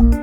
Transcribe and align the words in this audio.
Welcome 0.00 0.14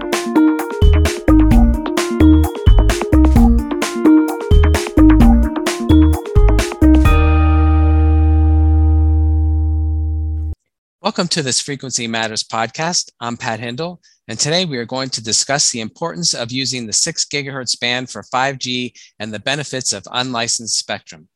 to 11.27 11.43
this 11.43 11.61
Frequency 11.61 12.07
Matters 12.07 12.43
podcast. 12.43 13.11
I'm 13.19 13.37
Pat 13.37 13.59
Hindle, 13.59 14.01
and 14.27 14.39
today 14.39 14.65
we 14.65 14.79
are 14.79 14.85
going 14.85 15.11
to 15.11 15.23
discuss 15.23 15.69
the 15.69 15.81
importance 15.81 16.33
of 16.33 16.51
using 16.51 16.87
the 16.87 16.93
6 16.93 17.25
gigahertz 17.25 17.79
band 17.79 18.09
for 18.09 18.23
5G 18.23 18.93
and 19.19 19.31
the 19.31 19.37
benefits 19.37 19.93
of 19.93 20.07
unlicensed 20.11 20.75
spectrum. 20.75 21.29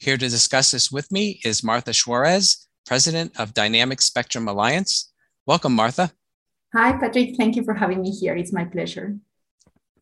Here 0.00 0.18
to 0.18 0.28
discuss 0.28 0.70
this 0.72 0.92
with 0.92 1.10
me 1.10 1.40
is 1.44 1.64
Martha 1.64 1.94
Suarez, 1.94 2.68
President 2.84 3.40
of 3.40 3.54
Dynamic 3.54 4.02
Spectrum 4.02 4.48
Alliance. 4.48 5.10
Welcome, 5.46 5.74
Martha. 5.74 6.12
Hi, 6.74 6.92
Patrick. 6.92 7.36
Thank 7.36 7.56
you 7.56 7.64
for 7.64 7.74
having 7.74 8.02
me 8.02 8.10
here. 8.10 8.34
It's 8.36 8.52
my 8.52 8.64
pleasure. 8.64 9.16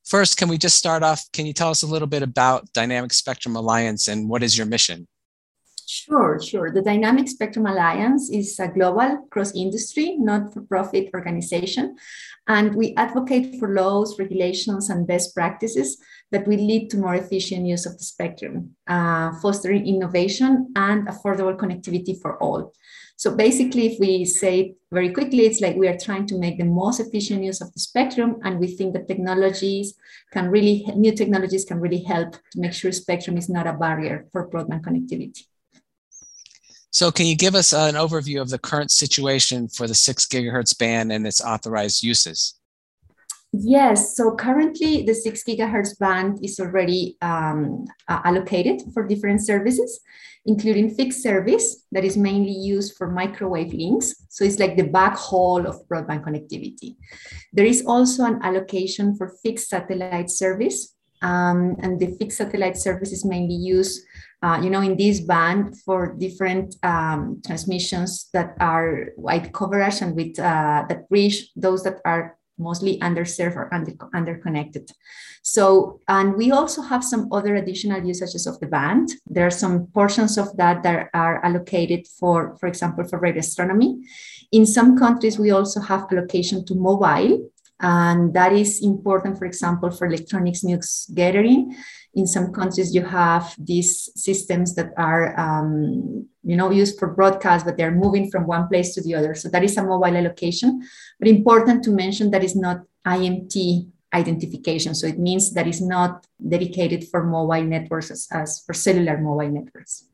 First, 0.05 0.37
can 0.37 0.49
we 0.49 0.59
just 0.59 0.77
start 0.77 1.03
off? 1.03 1.25
Can 1.33 1.47
you 1.47 1.53
tell 1.53 1.71
us 1.71 1.83
a 1.83 1.87
little 1.87 2.09
bit 2.09 2.23
about 2.23 2.73
Dynamic 2.73 3.13
Spectrum 3.13 3.57
Alliance 3.57 4.09
and 4.09 4.29
what 4.29 4.43
is 4.43 4.57
your 4.57 4.67
mission? 4.67 5.07
Sure, 5.87 6.41
sure. 6.41 6.73
The 6.73 6.83
Dynamic 6.83 7.29
Spectrum 7.29 7.67
Alliance 7.67 8.31
is 8.31 8.59
a 8.59 8.69
global 8.69 9.27
cross 9.31 9.55
industry, 9.55 10.17
not 10.19 10.53
for 10.53 10.63
profit 10.63 11.11
organization. 11.15 11.97
And 12.49 12.75
we 12.75 12.95
advocate 12.97 13.59
for 13.59 13.75
laws, 13.75 14.19
regulations, 14.19 14.91
and 14.91 15.07
best 15.07 15.35
practices 15.35 15.99
that 16.35 16.49
will 16.49 16.59
lead 16.59 16.91
to 16.91 16.97
more 16.99 17.15
efficient 17.15 17.65
use 17.65 17.87
of 17.87 17.97
the 17.97 18.03
spectrum, 18.03 18.75
uh, 18.89 19.31
fostering 19.41 19.87
innovation 19.87 20.73
and 20.75 21.07
affordable 21.07 21.57
connectivity 21.57 22.21
for 22.21 22.37
all. 22.43 22.73
So 23.17 23.37
basically, 23.37 23.87
if 23.93 24.01
we 24.01 24.25
say 24.25 24.75
very 24.91 25.11
quickly, 25.13 25.43
it's 25.47 25.61
like 25.61 25.77
we 25.77 25.87
are 25.87 25.97
trying 25.97 26.27
to 26.27 26.37
make 26.37 26.59
the 26.59 26.65
most 26.65 26.99
efficient 26.99 27.45
use 27.45 27.61
of 27.61 27.73
the 27.73 27.79
spectrum, 27.79 28.41
and 28.43 28.59
we 28.59 28.67
think 28.67 28.95
that 28.95 29.07
technologies 29.07 29.95
can 30.33 30.51
really, 30.51 30.85
new 30.97 31.15
technologies 31.15 31.65
can 31.65 31.79
really 31.79 32.03
help 32.03 32.33
to 32.51 32.57
make 32.59 32.73
sure 32.73 32.91
spectrum 32.91 33.37
is 33.39 33.49
not 33.49 33.69
a 33.69 33.73
barrier 33.73 34.27
for 34.33 34.51
broadband 34.51 34.83
connectivity. 34.83 35.47
So 36.91 37.13
can 37.13 37.27
you 37.27 37.37
give 37.37 37.55
us 37.55 37.73
an 37.73 37.95
overview 37.95 38.41
of 38.41 38.51
the 38.51 38.59
current 38.59 38.91
situation 38.91 39.69
for 39.69 39.87
the 39.87 39.95
six 39.95 40.27
gigahertz 40.27 40.77
band 40.77 41.13
and 41.13 41.25
its 41.27 41.41
authorized 41.41 42.03
uses? 42.03 42.55
Yes, 43.57 44.17
so 44.17 44.35
currently 44.35 45.05
the 45.05 45.15
six 45.15 45.45
gigahertz 45.45 45.97
band 45.97 46.41
is 46.43 46.59
already 46.59 47.17
um, 47.23 47.85
allocated 48.09 48.83
for 48.93 49.07
different 49.07 49.47
services, 49.47 50.01
including 50.45 50.91
fixed 50.91 51.23
service 51.23 51.87
that 51.93 52.05
is 52.05 52.17
mainly 52.17 52.51
used 52.51 52.97
for 52.97 53.13
microwave 53.13 53.73
links. 53.73 54.13
So 54.29 54.45
it's 54.45 54.59
like 54.59 54.77
the 54.77 54.89
backhaul 54.89 55.67
of 55.67 55.87
broadband 55.87 56.25
connectivity. 56.25 56.97
There 57.53 57.65
is 57.65 57.87
also 57.87 58.25
an 58.25 58.41
allocation 58.43 59.15
for 59.17 59.37
fixed 59.45 59.69
satellite 59.69 60.31
service. 60.31 60.93
Um, 61.23 61.77
and 61.81 62.01
the 62.01 62.17
fixed 62.19 62.39
satellite 62.39 62.77
service 62.77 63.13
is 63.13 63.25
mainly 63.25 63.55
used 63.55 64.03
uh, 64.43 64.61
you 64.61 64.69
know, 64.69 64.83
in 64.83 64.97
this 64.97 65.21
band 65.21 65.75
for 65.87 66.15
different 66.19 66.75
um, 66.83 67.41
transmissions 67.47 68.29
that 68.35 68.55
are 68.61 69.11
wide 69.17 69.55
coverage 69.55 70.03
and 70.03 70.15
with 70.15 70.39
uh, 70.39 70.85
that 70.89 71.07
reach 71.09 71.51
those 71.57 71.83
that 71.85 72.01
are 72.05 72.37
mostly 72.59 72.99
underserved 73.01 73.57
or 73.57 73.73
under, 73.73 73.93
underconnected. 74.15 74.91
So, 75.43 76.01
and 76.09 76.35
we 76.37 76.53
also 76.53 76.83
have 76.83 77.05
some 77.05 77.33
other 77.33 77.57
additional 77.57 78.03
usages 78.05 78.47
of 78.47 78.59
the 78.61 78.67
band. 78.67 79.11
There 79.27 79.47
are 79.47 79.51
some 79.51 79.89
portions 79.89 80.39
of 80.39 80.57
that 80.57 80.83
that 80.83 81.11
are 81.13 81.45
allocated 81.45 82.07
for, 82.07 82.57
for 82.59 82.67
example, 82.67 83.05
for 83.05 83.19
radio 83.19 83.41
astronomy. 83.41 83.99
In 84.53 84.67
some 84.67 84.99
countries, 84.99 85.39
we 85.39 85.51
also 85.51 85.81
have 85.81 86.07
allocation 86.11 86.65
to 86.67 86.75
mobile, 86.75 87.51
and 87.81 88.33
that 88.35 88.53
is 88.53 88.83
important, 88.83 89.39
for 89.39 89.45
example, 89.45 89.91
for 89.91 90.07
electronics 90.07 90.65
news 90.65 91.11
gathering 91.15 91.77
in 92.15 92.27
some 92.27 92.53
countries 92.53 92.95
you 92.95 93.05
have 93.05 93.55
these 93.59 94.11
systems 94.15 94.75
that 94.75 94.93
are 94.97 95.39
um, 95.39 96.27
you 96.43 96.57
know 96.57 96.71
used 96.71 96.99
for 96.99 97.09
broadcast 97.09 97.65
but 97.65 97.77
they're 97.77 97.91
moving 98.05 98.31
from 98.31 98.47
one 98.47 98.69
place 98.69 98.95
to 98.95 99.03
the 99.03 99.15
other. 99.15 99.35
So 99.35 99.49
that 99.49 99.65
is 99.65 99.77
a 99.77 99.83
mobile 99.83 100.17
allocation. 100.17 100.83
But 101.19 101.29
important 101.29 101.85
to 101.85 101.91
mention 101.91 102.31
that 102.31 102.45
is 102.45 102.57
not 102.57 102.83
imt 103.07 103.91
identification. 104.15 104.95
So 104.95 105.07
it 105.07 105.19
means 105.19 105.53
that 105.55 105.67
is 105.67 105.81
not 105.81 106.27
dedicated 106.49 107.09
for 107.09 107.25
mobile 107.25 107.65
networks 107.65 108.11
as, 108.11 108.29
as 108.31 108.63
for 108.65 108.73
cellular 108.73 109.19
mobile 109.19 109.51
networks. 109.51 110.05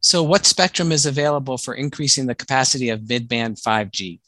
So 0.00 0.22
what 0.22 0.46
spectrum 0.46 0.92
is 0.92 1.06
available 1.06 1.58
for 1.58 1.74
increasing 1.74 2.26
the 2.26 2.34
capacity 2.34 2.90
of 2.90 3.08
mid-band 3.08 3.56
5g 3.56 4.20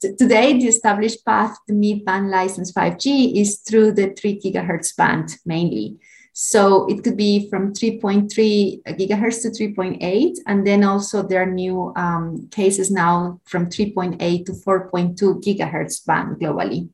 today, 0.00 0.52
the 0.52 0.68
established 0.68 1.24
path 1.24 1.56
to 1.66 1.72
mid-band 1.72 2.30
license 2.30 2.72
5G 2.72 3.40
is 3.40 3.58
through 3.58 3.92
the 3.92 4.10
3 4.10 4.40
gigahertz 4.40 4.96
band 4.96 5.36
mainly. 5.44 5.98
So 6.38 6.86
it 6.86 7.02
could 7.02 7.16
be 7.16 7.48
from 7.48 7.72
3.3 7.72 8.82
gigahertz 8.84 9.40
to 9.40 9.48
3.8. 9.48 10.34
And 10.46 10.66
then 10.66 10.84
also 10.84 11.22
there 11.22 11.42
are 11.42 11.50
new 11.50 11.94
um, 11.96 12.48
cases 12.50 12.90
now 12.90 13.40
from 13.46 13.70
3.8 13.70 14.44
to 14.44 14.52
4.2 14.52 15.16
gigahertz 15.42 16.04
band 16.04 16.36
globally. 16.36 16.90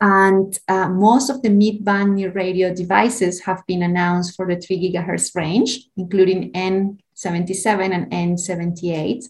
And 0.00 0.58
uh, 0.68 0.88
most 0.88 1.28
of 1.28 1.42
the 1.42 1.50
mid-band 1.50 2.14
new 2.14 2.30
radio 2.30 2.74
devices 2.74 3.42
have 3.42 3.62
been 3.66 3.82
announced 3.82 4.36
for 4.36 4.46
the 4.46 4.58
3 4.58 4.90
gigahertz 4.90 5.36
range, 5.36 5.88
including 5.98 6.50
N77 6.52 7.92
and 7.92 8.10
N78 8.10 9.26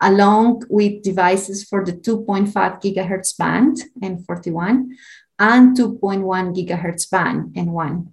along 0.00 0.62
with 0.68 1.02
devices 1.02 1.64
for 1.64 1.84
the 1.84 1.92
2.5 1.92 2.52
gigahertz 2.82 3.36
band 3.36 3.84
N41 4.02 4.88
and 5.38 5.76
2.1 5.76 6.54
gigahertz 6.56 7.10
band 7.10 7.54
N1. 7.54 8.06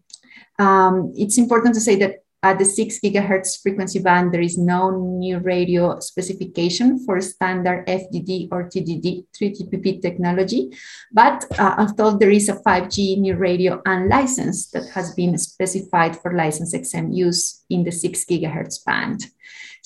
Um, 0.59 1.13
it's 1.15 1.37
important 1.37 1.75
to 1.75 1.81
say 1.81 1.95
that 1.97 2.23
at 2.43 2.59
the 2.59 2.65
6 2.65 2.99
gigahertz 2.99 3.61
frequency 3.61 3.99
band, 3.99 4.31
there 4.31 4.41
is 4.41 4.57
no 4.57 4.91
new 4.91 5.39
radio 5.39 5.99
specification 5.99 7.03
for 7.03 7.19
standard 7.19 7.87
FDD 7.87 8.49
or 8.51 8.69
TDD 8.69 9.25
3GPP 9.35 10.01
technology. 10.01 10.71
But 11.11 11.45
uh, 11.57 11.75
although 11.79 12.15
there 12.15 12.29
is 12.29 12.47
a 12.47 12.55
5G 12.55 13.17
new 13.19 13.35
radio 13.35 13.81
unlicensed 13.85 14.71
that 14.73 14.87
has 14.89 15.13
been 15.15 15.37
specified 15.37 16.15
for 16.21 16.35
license 16.35 16.73
exempt 16.73 17.15
use 17.15 17.65
in 17.69 17.83
the 17.83 17.91
6 17.91 18.25
gigahertz 18.25 18.85
band. 18.85 19.25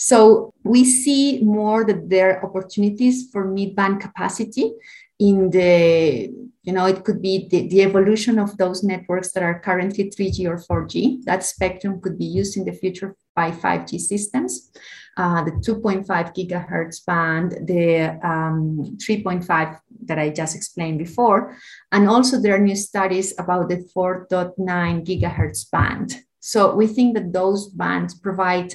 So 0.03 0.51
we 0.63 0.83
see 0.83 1.43
more 1.43 1.85
that 1.85 2.09
there 2.09 2.39
are 2.39 2.49
opportunities 2.49 3.29
for 3.31 3.45
mid-band 3.45 4.01
capacity 4.01 4.73
in 5.19 5.51
the, 5.51 6.27
you 6.63 6.73
know, 6.73 6.87
it 6.87 7.05
could 7.05 7.21
be 7.21 7.47
the, 7.51 7.67
the 7.67 7.83
evolution 7.83 8.39
of 8.39 8.57
those 8.57 8.83
networks 8.83 9.31
that 9.33 9.43
are 9.43 9.59
currently 9.59 10.09
3G 10.09 10.49
or 10.49 10.57
4G. 10.57 11.23
That 11.25 11.43
spectrum 11.43 12.01
could 12.01 12.17
be 12.17 12.25
used 12.25 12.57
in 12.57 12.65
the 12.65 12.71
future 12.71 13.15
by 13.35 13.51
5G 13.51 13.99
systems. 13.99 14.71
Uh, 15.17 15.43
the 15.43 15.51
2.5 15.51 16.07
gigahertz 16.07 17.05
band, 17.05 17.67
the 17.67 18.19
um, 18.27 18.97
3.5 18.97 19.79
that 20.05 20.17
I 20.17 20.31
just 20.31 20.55
explained 20.55 20.97
before. 20.97 21.55
And 21.91 22.09
also 22.09 22.41
there 22.41 22.55
are 22.55 22.59
new 22.59 22.75
studies 22.75 23.35
about 23.37 23.69
the 23.69 23.87
4.9 23.95 24.55
gigahertz 25.05 25.69
band. 25.69 26.23
So 26.39 26.73
we 26.73 26.87
think 26.87 27.13
that 27.13 27.31
those 27.31 27.67
bands 27.67 28.15
provide 28.15 28.73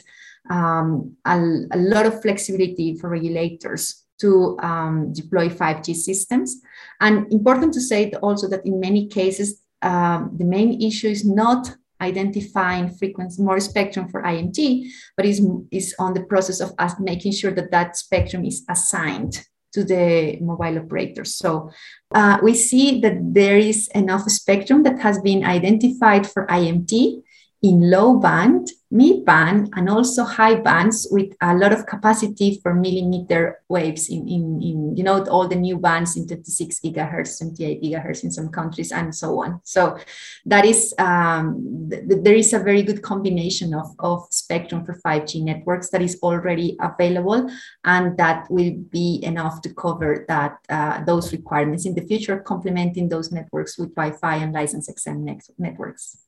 um, 0.51 1.17
a, 1.25 1.37
a, 1.73 1.79
lot 1.79 2.07
of 2.07 2.23
flexibility 2.23 2.97
for 2.97 3.09
regulators 3.09 4.05
to 4.21 4.59
um, 4.61 5.13
deploy 5.13 5.49
5G 5.49 5.95
systems. 5.95 6.61
And 7.01 7.31
important 7.33 7.75
to 7.75 7.81
say 7.81 8.13
also 8.23 8.49
that 8.49 8.65
in 8.65 8.81
many 8.81 9.09
cases, 9.09 9.63
um, 9.83 10.33
the 10.37 10.45
main 10.45 10.81
issue 10.81 11.09
is 11.09 11.25
not 11.25 11.77
identifying 12.01 12.91
frequency, 12.91 13.43
more 13.43 13.61
spectrum 13.61 14.09
for 14.09 14.23
IMT, 14.23 14.89
but 15.17 15.27
is, 15.27 15.47
is 15.71 15.95
on 15.99 16.15
the 16.15 16.25
process 16.25 16.61
of 16.61 16.73
us 16.79 16.95
making 17.01 17.33
sure 17.33 17.53
that 17.53 17.71
that 17.71 17.97
spectrum 17.97 18.45
is 18.45 18.65
assigned 18.69 19.45
to 19.73 19.85
the 19.85 20.39
mobile 20.41 20.79
operators. 20.79 21.35
So 21.35 21.71
uh, 22.15 22.39
we 22.43 22.55
see 22.55 23.01
that 23.01 23.19
there 23.35 23.59
is 23.59 23.89
enough 23.95 24.23
spectrum 24.31 24.83
that 24.85 25.01
has 25.01 25.21
been 25.21 25.45
identified 25.45 26.27
for 26.27 26.47
IMT 26.47 27.23
in 27.63 27.91
low 27.91 28.19
band, 28.19 28.71
mid 28.91 29.25
band, 29.25 29.73
and 29.75 29.89
also 29.89 30.25
high 30.25 30.55
bands 30.55 31.09
with 31.11 31.33
a 31.41 31.55
lot 31.55 31.73
of 31.73 31.87
capacity 31.87 32.61
for 32.63 32.75
millimeter 32.75 33.61
waves 33.69 34.09
in, 34.09 34.29
in, 34.29 34.61
in 34.63 34.97
you 34.97 35.03
know, 35.03 35.25
all 35.25 35.49
the 35.49 35.57
new 35.57 35.79
bands 35.79 36.17
in 36.17 36.27
26 36.27 36.81
gigahertz, 36.81 37.39
28 37.39 37.83
gigahertz 37.83 38.25
in 38.25 38.31
some 38.31 38.51
countries, 38.51 38.93
and 38.93 39.15
so 39.15 39.43
on. 39.43 39.61
So 39.65 39.99
that 40.45 40.65
is, 40.65 40.95
um, 40.99 41.89
th- 41.91 42.05
there 42.23 42.35
is 42.35 42.53
a 42.53 42.59
very 42.59 42.83
good 42.83 43.03
combination 43.03 43.73
of, 43.75 43.87
of 44.01 44.27
spectrum 44.31 44.85
for 44.85 45.01
5G 45.05 45.43
networks 45.43 45.89
that 45.91 46.03
is 46.03 46.19
already 46.23 46.77
available, 46.81 47.51
and 47.85 48.17
that 48.19 48.47
will 48.51 48.73
be 48.91 49.21
enough 49.23 49.63
to 49.63 49.73
cover 49.75 50.27
that 50.29 50.59
uh, 50.69 51.03
those 51.05 51.33
requirements 51.33 51.87
in 51.87 51.95
the 51.95 52.03
future, 52.03 52.39
complementing 52.39 53.09
those 53.09 53.33
networks 53.33 53.79
with 53.79 53.95
Wi-Fi 53.95 54.37
and 54.37 54.53
license 54.53 54.89
net- 55.07 55.49
networks. 55.59 56.26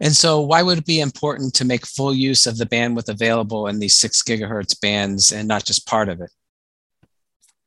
And 0.00 0.14
so, 0.14 0.40
why 0.40 0.62
would 0.62 0.78
it 0.78 0.86
be 0.86 1.00
important 1.00 1.54
to 1.54 1.64
make 1.64 1.84
full 1.84 2.14
use 2.14 2.46
of 2.46 2.56
the 2.56 2.66
bandwidth 2.66 3.08
available 3.08 3.66
in 3.66 3.80
these 3.80 3.96
six 3.96 4.22
gigahertz 4.22 4.80
bands 4.80 5.32
and 5.32 5.48
not 5.48 5.64
just 5.64 5.86
part 5.86 6.08
of 6.08 6.20
it? 6.20 6.30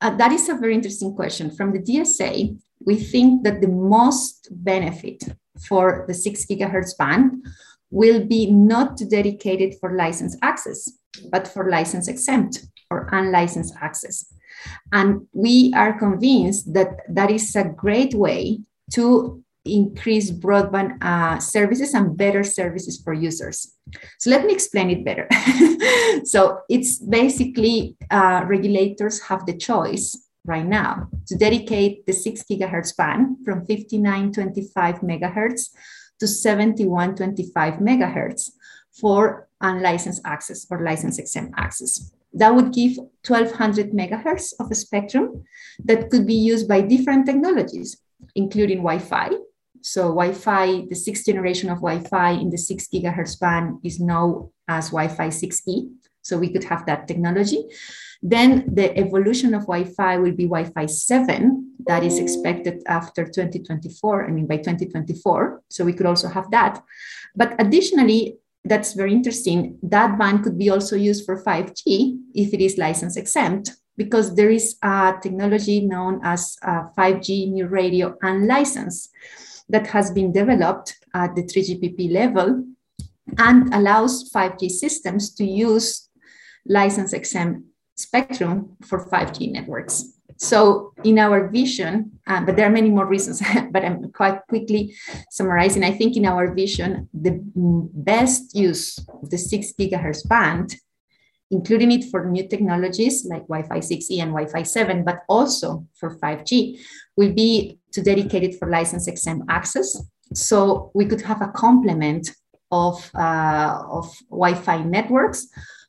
uh, 0.02 0.10
that 0.16 0.32
is 0.32 0.48
a 0.48 0.54
very 0.54 0.74
interesting 0.74 1.14
question. 1.14 1.50
From 1.50 1.72
the 1.72 1.78
DSA, 1.78 2.58
we 2.84 2.96
think 2.96 3.44
that 3.44 3.60
the 3.60 3.68
most 3.68 4.48
benefit 4.50 5.22
for 5.68 6.04
the 6.08 6.14
six 6.14 6.44
gigahertz 6.44 6.96
band 6.98 7.46
will 7.90 8.26
be 8.26 8.50
not 8.50 8.96
to 8.96 9.04
dedicated 9.04 9.74
for 9.78 9.96
license 9.96 10.36
access, 10.42 10.90
but 11.30 11.46
for 11.46 11.70
license 11.70 12.08
exempt 12.08 12.66
or 12.90 13.08
unlicensed 13.12 13.74
access. 13.80 14.26
And 14.92 15.28
we 15.32 15.72
are 15.76 15.98
convinced 15.98 16.74
that 16.74 17.00
that 17.08 17.30
is 17.30 17.54
a 17.54 17.64
great 17.64 18.14
way 18.14 18.58
to 18.94 19.42
increase 19.64 20.30
broadband 20.30 21.02
uh, 21.02 21.38
services 21.38 21.94
and 21.94 22.16
better 22.16 22.42
services 22.42 23.00
for 23.02 23.12
users. 23.12 23.74
So 24.18 24.30
let 24.30 24.44
me 24.44 24.52
explain 24.52 24.90
it 24.90 25.04
better. 25.04 25.28
so 26.24 26.60
it's 26.68 26.98
basically 26.98 27.96
uh, 28.10 28.44
regulators 28.46 29.20
have 29.22 29.46
the 29.46 29.56
choice 29.56 30.16
right 30.44 30.66
now 30.66 31.08
to 31.26 31.36
dedicate 31.36 32.04
the 32.06 32.12
6 32.12 32.42
gigahertz 32.50 32.96
band 32.96 33.36
from 33.44 33.64
5925 33.66 35.00
megahertz 35.00 35.70
to 36.18 36.26
7125 36.26 37.74
megahertz 37.74 38.50
for 38.92 39.48
unlicensed 39.60 40.20
access 40.24 40.66
or 40.70 40.82
license 40.82 41.18
exempt 41.18 41.54
access. 41.56 42.12
That 42.34 42.54
would 42.54 42.72
give 42.72 42.96
1200 43.26 43.92
megahertz 43.92 44.52
of 44.58 44.70
a 44.70 44.74
spectrum 44.74 45.44
that 45.84 46.10
could 46.10 46.26
be 46.26 46.34
used 46.34 46.66
by 46.66 46.80
different 46.80 47.26
technologies, 47.26 48.00
including 48.34 48.78
Wi 48.78 48.98
Fi. 48.98 49.30
So, 49.82 50.08
Wi 50.08 50.32
Fi, 50.32 50.86
the 50.88 50.96
sixth 50.96 51.26
generation 51.26 51.70
of 51.70 51.78
Wi 51.78 52.00
Fi 52.00 52.32
in 52.32 52.50
the 52.50 52.58
six 52.58 52.88
gigahertz 52.88 53.38
band 53.38 53.78
is 53.82 54.00
known 54.00 54.50
as 54.68 54.90
Wi 54.90 55.08
Fi 55.08 55.28
6E. 55.28 55.90
So, 56.22 56.38
we 56.38 56.50
could 56.52 56.64
have 56.64 56.86
that 56.86 57.08
technology. 57.08 57.68
Then 58.22 58.72
the 58.72 58.96
evolution 58.96 59.52
of 59.52 59.62
Wi-Fi 59.62 60.18
will 60.18 60.32
be 60.32 60.44
Wi-Fi 60.44 60.86
7 60.86 61.74
that 61.86 62.04
is 62.04 62.20
expected 62.20 62.82
after 62.86 63.24
2024, 63.24 64.26
I 64.26 64.30
mean 64.30 64.46
by 64.46 64.58
2024. 64.58 65.62
So 65.68 65.84
we 65.84 65.92
could 65.92 66.06
also 66.06 66.28
have 66.28 66.48
that. 66.52 66.80
But 67.34 67.60
additionally, 67.60 68.38
that's 68.64 68.92
very 68.92 69.12
interesting. 69.12 69.78
That 69.82 70.16
band 70.18 70.44
could 70.44 70.56
be 70.56 70.70
also 70.70 70.94
used 70.94 71.26
for 71.26 71.42
5G 71.42 72.18
if 72.34 72.54
it 72.54 72.60
is 72.60 72.78
license 72.78 73.16
exempt, 73.16 73.72
because 73.96 74.36
there 74.36 74.50
is 74.50 74.76
a 74.82 75.14
technology 75.20 75.84
known 75.84 76.20
as 76.22 76.56
uh, 76.62 76.84
5G 76.96 77.50
new 77.50 77.66
radio 77.66 78.16
unlicensed 78.22 79.10
that 79.72 79.86
has 79.88 80.10
been 80.10 80.32
developed 80.32 80.96
at 81.14 81.34
the 81.34 81.42
3GPP 81.42 82.12
level 82.12 82.64
and 83.38 83.72
allows 83.74 84.30
5G 84.30 84.70
systems 84.70 85.34
to 85.34 85.44
use 85.44 86.08
license 86.66 87.12
exempt 87.12 87.62
spectrum 87.96 88.76
for 88.82 89.06
5G 89.06 89.52
networks. 89.52 90.04
So, 90.38 90.92
in 91.04 91.18
our 91.18 91.48
vision, 91.48 92.18
uh, 92.26 92.44
but 92.44 92.56
there 92.56 92.66
are 92.66 92.78
many 92.78 92.90
more 92.90 93.06
reasons, 93.06 93.40
but 93.70 93.84
I'm 93.84 94.10
quite 94.12 94.40
quickly 94.48 94.94
summarizing. 95.30 95.84
I 95.84 95.92
think 95.92 96.16
in 96.16 96.26
our 96.26 96.52
vision, 96.52 97.08
the 97.14 97.40
best 97.94 98.54
use 98.54 98.98
of 98.98 99.30
the 99.30 99.38
6 99.38 99.72
gigahertz 99.78 100.28
band, 100.28 100.74
including 101.52 101.92
it 101.92 102.10
for 102.10 102.24
new 102.24 102.48
technologies 102.48 103.24
like 103.24 103.46
Wi 103.46 103.62
Fi 103.62 103.78
6E 103.78 104.20
and 104.20 104.32
Wi 104.32 104.46
Fi 104.50 104.62
7, 104.62 105.04
but 105.04 105.22
also 105.28 105.86
for 105.94 106.16
5G, 106.16 106.80
will 107.16 107.32
be 107.32 107.78
to 107.92 108.02
dedicate 108.02 108.42
it 108.42 108.58
for 108.58 108.68
license 108.68 109.06
exempt 109.06 109.46
access. 109.48 110.02
So, 110.34 110.90
we 110.94 111.06
could 111.06 111.20
have 111.22 111.42
a 111.42 111.48
complement 111.48 112.30
of, 112.70 113.10
uh, 113.14 113.82
of 113.88 114.12
Wi 114.30 114.54
Fi 114.54 114.82
networks 114.82 115.46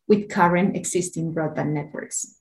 with 0.08 0.30
current 0.30 0.76
existing 0.76 1.34
broadband 1.34 1.72
networks. 1.72 2.36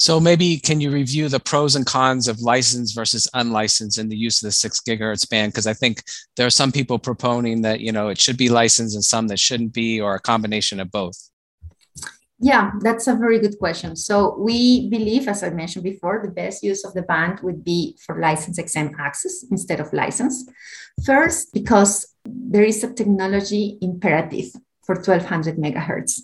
So 0.00 0.18
maybe 0.18 0.56
can 0.56 0.80
you 0.80 0.90
review 0.90 1.28
the 1.28 1.38
pros 1.38 1.76
and 1.76 1.84
cons 1.84 2.26
of 2.26 2.40
licensed 2.40 2.94
versus 2.94 3.28
unlicensed 3.34 3.98
in 3.98 4.08
the 4.08 4.16
use 4.16 4.42
of 4.42 4.46
the 4.46 4.52
six 4.52 4.80
gigahertz 4.80 5.28
band? 5.28 5.52
Because 5.52 5.66
I 5.66 5.74
think 5.74 6.02
there 6.38 6.46
are 6.46 6.50
some 6.50 6.72
people 6.72 6.98
proponing 6.98 7.62
that 7.64 7.80
you 7.80 7.92
know 7.92 8.08
it 8.08 8.18
should 8.18 8.38
be 8.38 8.48
licensed 8.48 8.94
and 8.94 9.04
some 9.04 9.28
that 9.28 9.38
shouldn't 9.38 9.74
be, 9.74 10.00
or 10.00 10.14
a 10.14 10.20
combination 10.20 10.80
of 10.80 10.90
both. 10.90 11.29
Yeah, 12.42 12.70
that's 12.80 13.06
a 13.06 13.14
very 13.14 13.38
good 13.38 13.58
question. 13.58 13.94
So 13.96 14.34
we 14.38 14.88
believe, 14.88 15.28
as 15.28 15.42
I 15.42 15.50
mentioned 15.50 15.84
before, 15.84 16.22
the 16.24 16.32
best 16.32 16.62
use 16.62 16.84
of 16.86 16.94
the 16.94 17.02
band 17.02 17.40
would 17.40 17.62
be 17.62 17.98
for 18.04 18.18
license 18.18 18.56
exempt 18.56 18.96
access 18.98 19.44
instead 19.50 19.78
of 19.78 19.92
license. 19.92 20.48
First, 21.04 21.52
because 21.52 22.14
there 22.24 22.64
is 22.64 22.82
a 22.82 22.94
technology 22.94 23.76
imperative 23.82 24.52
for 24.84 24.94
1200 24.94 25.56
megahertz. 25.56 26.20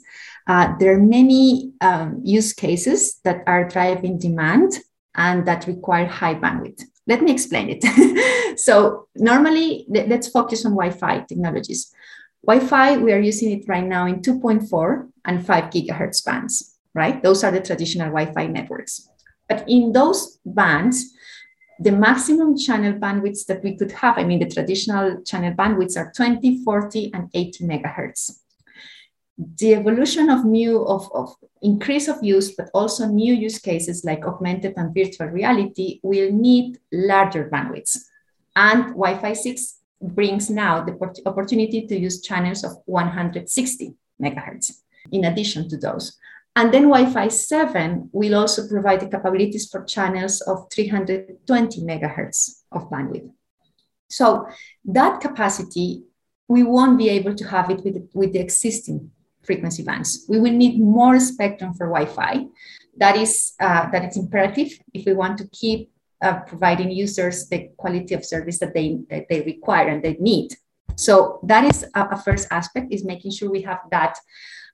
Uh, 0.46 0.74
there 0.78 0.94
are 0.94 1.02
many 1.02 1.72
um, 1.82 2.22
use 2.24 2.54
cases 2.54 3.20
that 3.24 3.42
are 3.46 3.68
driving 3.68 4.18
demand 4.18 4.72
and 5.16 5.46
that 5.46 5.66
require 5.66 6.06
high 6.06 6.34
bandwidth. 6.34 6.82
Let 7.06 7.20
me 7.20 7.30
explain 7.30 7.68
it. 7.68 8.58
so 8.58 9.08
normally, 9.16 9.84
let's 9.88 10.28
focus 10.28 10.64
on 10.64 10.72
Wi-Fi 10.72 11.20
technologies. 11.28 11.92
Wi-Fi, 12.46 12.98
we 12.98 13.12
are 13.12 13.18
using 13.18 13.50
it 13.52 13.68
right 13.68 13.84
now 13.84 14.06
in 14.06 14.22
2.4 14.22 15.08
and 15.26 15.44
5 15.44 15.64
gigahertz 15.64 16.24
bands, 16.24 16.78
right? 16.94 17.22
Those 17.22 17.44
are 17.44 17.50
the 17.50 17.60
traditional 17.60 18.08
Wi-Fi 18.08 18.46
networks. 18.46 19.08
But 19.48 19.64
in 19.68 19.92
those 19.92 20.38
bands, 20.44 21.12
the 21.78 21.92
maximum 21.92 22.56
channel 22.56 22.94
bandwidths 22.94 23.44
that 23.46 23.62
we 23.62 23.76
could 23.76 23.92
have, 23.92 24.16
I 24.16 24.24
mean, 24.24 24.38
the 24.38 24.48
traditional 24.48 25.22
channel 25.22 25.52
bandwidths 25.52 25.96
are 25.96 26.12
20, 26.16 26.64
40, 26.64 27.12
and 27.12 27.28
80 27.34 27.64
megahertz 27.64 28.40
the 29.38 29.74
evolution 29.74 30.30
of 30.30 30.44
new 30.44 30.82
of, 30.86 31.10
of 31.12 31.34
increase 31.60 32.08
of 32.08 32.22
use 32.22 32.52
but 32.52 32.70
also 32.72 33.06
new 33.06 33.34
use 33.34 33.58
cases 33.58 34.04
like 34.04 34.24
augmented 34.24 34.72
and 34.76 34.94
virtual 34.94 35.26
reality 35.26 36.00
will 36.02 36.32
need 36.32 36.78
larger 36.92 37.48
bandwidths 37.50 37.98
and 38.56 38.84
wi-fi 38.94 39.32
6 39.32 39.76
brings 40.00 40.48
now 40.48 40.82
the 40.82 41.22
opportunity 41.26 41.86
to 41.86 41.98
use 41.98 42.22
channels 42.22 42.64
of 42.64 42.72
160 42.86 43.94
megahertz 44.22 44.80
in 45.12 45.24
addition 45.24 45.68
to 45.68 45.76
those 45.76 46.16
and 46.54 46.72
then 46.72 46.84
wi-fi 46.84 47.28
7 47.28 48.10
will 48.12 48.34
also 48.34 48.66
provide 48.68 49.00
the 49.00 49.08
capabilities 49.08 49.68
for 49.70 49.84
channels 49.84 50.40
of 50.42 50.66
320 50.72 51.80
megahertz 51.82 52.62
of 52.72 52.88
bandwidth 52.90 53.30
so 54.08 54.46
that 54.84 55.20
capacity 55.20 56.04
we 56.48 56.62
won't 56.62 56.98
be 56.98 57.08
able 57.08 57.34
to 57.34 57.44
have 57.48 57.70
it 57.70 57.82
with, 57.84 58.08
with 58.14 58.32
the 58.32 58.38
existing 58.38 59.10
frequency 59.42 59.82
bands. 59.82 60.26
We 60.28 60.40
will 60.40 60.52
need 60.52 60.80
more 60.80 61.18
spectrum 61.20 61.74
for 61.74 61.86
Wi-Fi. 61.86 62.46
That 62.98 63.16
is 63.16 63.54
uh, 63.60 63.90
that 63.90 64.04
it's 64.04 64.16
imperative 64.16 64.72
if 64.92 65.06
we 65.06 65.12
want 65.12 65.38
to 65.38 65.48
keep 65.48 65.90
uh, 66.22 66.40
providing 66.40 66.90
users 66.90 67.48
the 67.48 67.70
quality 67.76 68.14
of 68.14 68.24
service 68.24 68.58
that 68.58 68.74
they 68.74 68.98
that 69.10 69.26
they 69.28 69.42
require 69.42 69.88
and 69.88 70.02
they 70.02 70.16
need. 70.18 70.56
So 70.96 71.40
that 71.42 71.64
is 71.64 71.84
a, 71.94 72.08
a 72.12 72.16
first 72.16 72.48
aspect 72.50 72.92
is 72.92 73.04
making 73.04 73.32
sure 73.32 73.50
we 73.50 73.62
have 73.62 73.80
that 73.90 74.16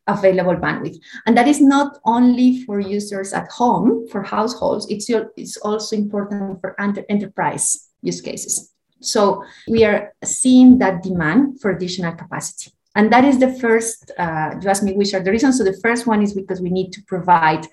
available 0.07 0.57
bandwidth. 0.57 0.99
And 1.27 1.37
that 1.37 1.49
is 1.49 1.61
not 1.61 1.99
only 2.05 2.63
for 2.65 2.81
users 2.81 3.33
at 3.33 3.49
home, 3.49 4.07
for 4.09 4.23
households, 4.23 4.87
it's, 4.91 5.09
it's 5.37 5.57
also 5.59 5.97
important 5.97 6.61
for 6.61 6.75
enterprise 6.81 7.89
use 8.03 8.21
cases. 8.21 8.73
So 9.01 9.45
we 9.69 9.85
are 9.85 10.13
seeing 10.25 10.79
that 10.79 11.03
demand 11.03 11.61
for 11.61 11.71
additional 11.71 12.15
capacity. 12.15 12.73
And 12.95 13.13
that 13.13 13.25
is 13.25 13.39
the 13.39 13.53
first, 13.55 14.11
uh, 14.19 14.55
you 14.61 14.69
asked 14.69 14.83
me 14.83 14.93
which 14.93 15.15
are 15.15 15.21
the 15.21 15.31
reasons. 15.31 15.59
So 15.59 15.65
the 15.65 15.79
first 15.83 16.07
one 16.07 16.23
is 16.23 16.35
because 16.35 16.61
we 16.61 16.71
need 16.71 16.93
to 16.93 17.03
provide 17.05 17.67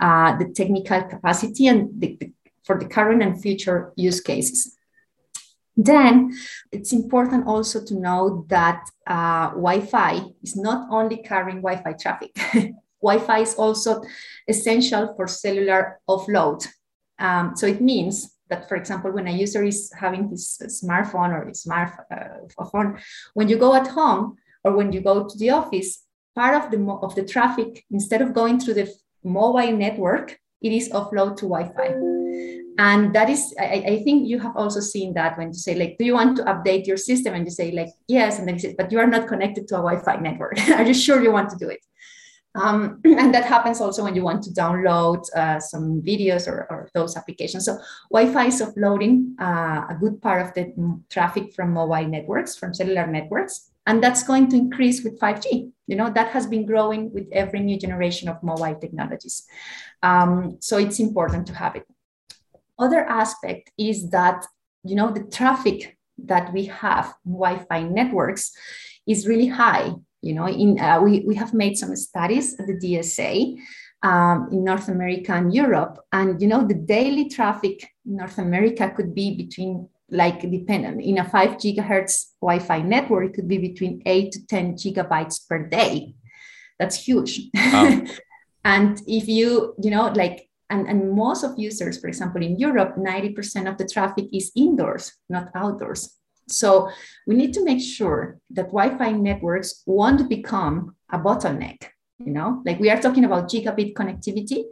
uh, 0.00 0.36
the 0.36 0.46
technical 0.46 1.02
capacity 1.04 1.68
and 1.68 1.90
the, 2.00 2.16
the, 2.20 2.32
for 2.64 2.78
the 2.78 2.86
current 2.86 3.22
and 3.22 3.40
future 3.40 3.92
use 3.96 4.20
cases. 4.20 4.76
Then 5.76 6.32
it's 6.70 6.92
important 6.92 7.46
also 7.46 7.84
to 7.84 7.94
know 7.94 8.44
that 8.48 8.88
uh, 9.06 9.50
Wi-Fi 9.50 10.22
is 10.42 10.56
not 10.56 10.88
only 10.90 11.18
carrying 11.18 11.62
Wi-Fi 11.62 11.92
traffic. 11.94 12.32
Wi-Fi 13.02 13.38
is 13.40 13.54
also 13.56 14.02
essential 14.48 15.14
for 15.16 15.26
cellular 15.26 16.00
offload. 16.08 16.66
Um, 17.18 17.56
so 17.56 17.66
it 17.66 17.80
means 17.80 18.36
that, 18.48 18.68
for 18.68 18.76
example, 18.76 19.10
when 19.10 19.26
a 19.26 19.32
user 19.32 19.62
is 19.64 19.92
having 19.98 20.28
his 20.28 20.58
smartphone 20.82 21.30
or 21.32 21.46
his 21.46 21.64
smartphone, 21.64 22.96
uh, 22.96 23.00
when 23.34 23.48
you 23.48 23.58
go 23.58 23.74
at 23.74 23.88
home, 23.88 24.36
or 24.64 24.72
when 24.72 24.92
you 24.92 25.00
go 25.00 25.28
to 25.28 25.38
the 25.38 25.50
office, 25.50 26.04
part 26.34 26.54
of 26.54 26.70
the 26.70 26.78
of 27.02 27.14
the 27.14 27.24
traffic 27.24 27.84
instead 27.90 28.22
of 28.22 28.32
going 28.32 28.58
through 28.58 28.74
the 28.74 28.92
mobile 29.22 29.76
network, 29.76 30.38
it 30.62 30.72
is 30.72 30.88
offload 30.90 31.36
to 31.36 31.46
Wi-Fi. 31.46 32.63
And 32.78 33.14
that 33.14 33.30
is, 33.30 33.54
I, 33.58 33.84
I, 33.86 34.02
think 34.02 34.26
you 34.26 34.40
have 34.40 34.56
also 34.56 34.80
seen 34.80 35.14
that 35.14 35.38
when 35.38 35.48
you 35.48 35.54
say, 35.54 35.76
like, 35.76 35.96
do 35.96 36.04
you 36.04 36.14
want 36.14 36.36
to 36.38 36.44
update 36.44 36.86
your 36.86 36.96
system? 36.96 37.34
And 37.34 37.44
you 37.44 37.50
say, 37.52 37.70
like, 37.70 37.90
yes. 38.08 38.38
And 38.38 38.48
then 38.48 38.56
you 38.56 38.60
say, 38.60 38.74
but 38.76 38.90
you 38.90 38.98
are 38.98 39.06
not 39.06 39.28
connected 39.28 39.68
to 39.68 39.76
a 39.76 39.78
Wi-Fi 39.78 40.16
network. 40.16 40.58
are 40.70 40.82
you 40.82 40.94
sure 40.94 41.22
you 41.22 41.30
want 41.30 41.50
to 41.50 41.56
do 41.56 41.68
it? 41.68 41.78
Um, 42.56 43.00
and 43.04 43.34
that 43.34 43.44
happens 43.44 43.80
also 43.80 44.02
when 44.04 44.14
you 44.14 44.22
want 44.22 44.42
to 44.44 44.50
download 44.50 45.24
uh, 45.36 45.60
some 45.60 46.02
videos 46.02 46.48
or, 46.48 46.66
or, 46.70 46.88
those 46.94 47.16
applications. 47.16 47.64
So 47.64 47.78
Wi-Fi 48.12 48.46
is 48.46 48.62
offloading 48.62 49.34
uh, 49.40 49.86
a 49.90 49.96
good 50.00 50.20
part 50.20 50.46
of 50.46 50.54
the 50.54 50.72
traffic 51.10 51.54
from 51.54 51.72
mobile 51.72 52.08
networks, 52.08 52.56
from 52.56 52.74
cellular 52.74 53.06
networks 53.06 53.70
And 53.86 54.02
that's 54.02 54.22
going 54.22 54.48
to 54.50 54.56
increase 54.56 55.04
with 55.04 55.20
5G. 55.20 55.70
You 55.86 55.96
know, 55.96 56.10
that 56.10 56.28
has 56.28 56.46
been 56.46 56.64
growing 56.64 57.12
with 57.12 57.26
every 57.32 57.60
new 57.60 57.78
generation 57.78 58.28
of 58.28 58.42
mobile 58.42 58.74
technologies. 58.80 59.46
Um, 60.02 60.56
so 60.60 60.78
it's 60.78 61.00
important 61.00 61.46
to 61.48 61.54
have 61.54 61.76
it. 61.76 61.86
Other 62.78 63.04
aspect 63.04 63.70
is 63.78 64.10
that, 64.10 64.44
you 64.82 64.96
know, 64.96 65.12
the 65.12 65.24
traffic 65.24 65.96
that 66.18 66.52
we 66.52 66.66
have 66.66 67.14
Wi-Fi 67.24 67.82
networks 67.84 68.52
is 69.06 69.26
really 69.26 69.48
high. 69.48 69.92
You 70.22 70.34
know, 70.34 70.48
in 70.48 70.80
uh, 70.80 71.00
we, 71.02 71.20
we 71.20 71.34
have 71.34 71.52
made 71.52 71.76
some 71.76 71.94
studies 71.96 72.58
at 72.58 72.66
the 72.66 72.78
DSA 72.78 73.58
um, 74.02 74.48
in 74.50 74.64
North 74.64 74.88
America 74.88 75.32
and 75.32 75.52
Europe, 75.52 75.98
and 76.12 76.40
you 76.40 76.48
know 76.48 76.66
the 76.66 76.74
daily 76.74 77.28
traffic 77.28 77.86
in 78.06 78.16
North 78.16 78.38
America 78.38 78.90
could 78.96 79.14
be 79.14 79.36
between 79.36 79.88
like 80.10 80.40
dependent 80.50 81.02
in 81.02 81.18
a 81.18 81.28
five 81.28 81.58
gigahertz 81.58 82.26
Wi-Fi 82.40 82.82
network, 82.82 83.30
it 83.30 83.34
could 83.34 83.48
be 83.48 83.58
between 83.58 84.02
eight 84.06 84.32
to 84.32 84.46
ten 84.46 84.74
gigabytes 84.74 85.46
per 85.46 85.66
day. 85.68 86.14
That's 86.78 86.96
huge. 86.96 87.50
Wow. 87.54 88.02
and 88.64 89.00
if 89.06 89.28
you 89.28 89.74
you 89.82 89.90
know 89.90 90.08
like 90.08 90.48
and, 90.70 90.88
and 90.88 91.12
most 91.12 91.44
of 91.44 91.58
users, 91.58 92.00
for 92.00 92.08
example, 92.08 92.42
in 92.42 92.58
Europe, 92.58 92.96
90% 92.96 93.68
of 93.68 93.76
the 93.78 93.86
traffic 93.86 94.26
is 94.32 94.52
indoors, 94.56 95.12
not 95.28 95.50
outdoors. 95.54 96.16
So 96.48 96.90
we 97.26 97.34
need 97.34 97.54
to 97.54 97.64
make 97.64 97.80
sure 97.80 98.38
that 98.50 98.72
Wi-Fi 98.72 99.12
networks 99.12 99.82
won't 99.86 100.28
become 100.28 100.96
a 101.10 101.18
bottleneck. 101.18 101.78
You 102.18 102.32
know, 102.32 102.62
like 102.64 102.78
we 102.78 102.90
are 102.90 103.00
talking 103.00 103.24
about 103.24 103.50
gigabit 103.50 103.94
connectivity. 103.94 104.64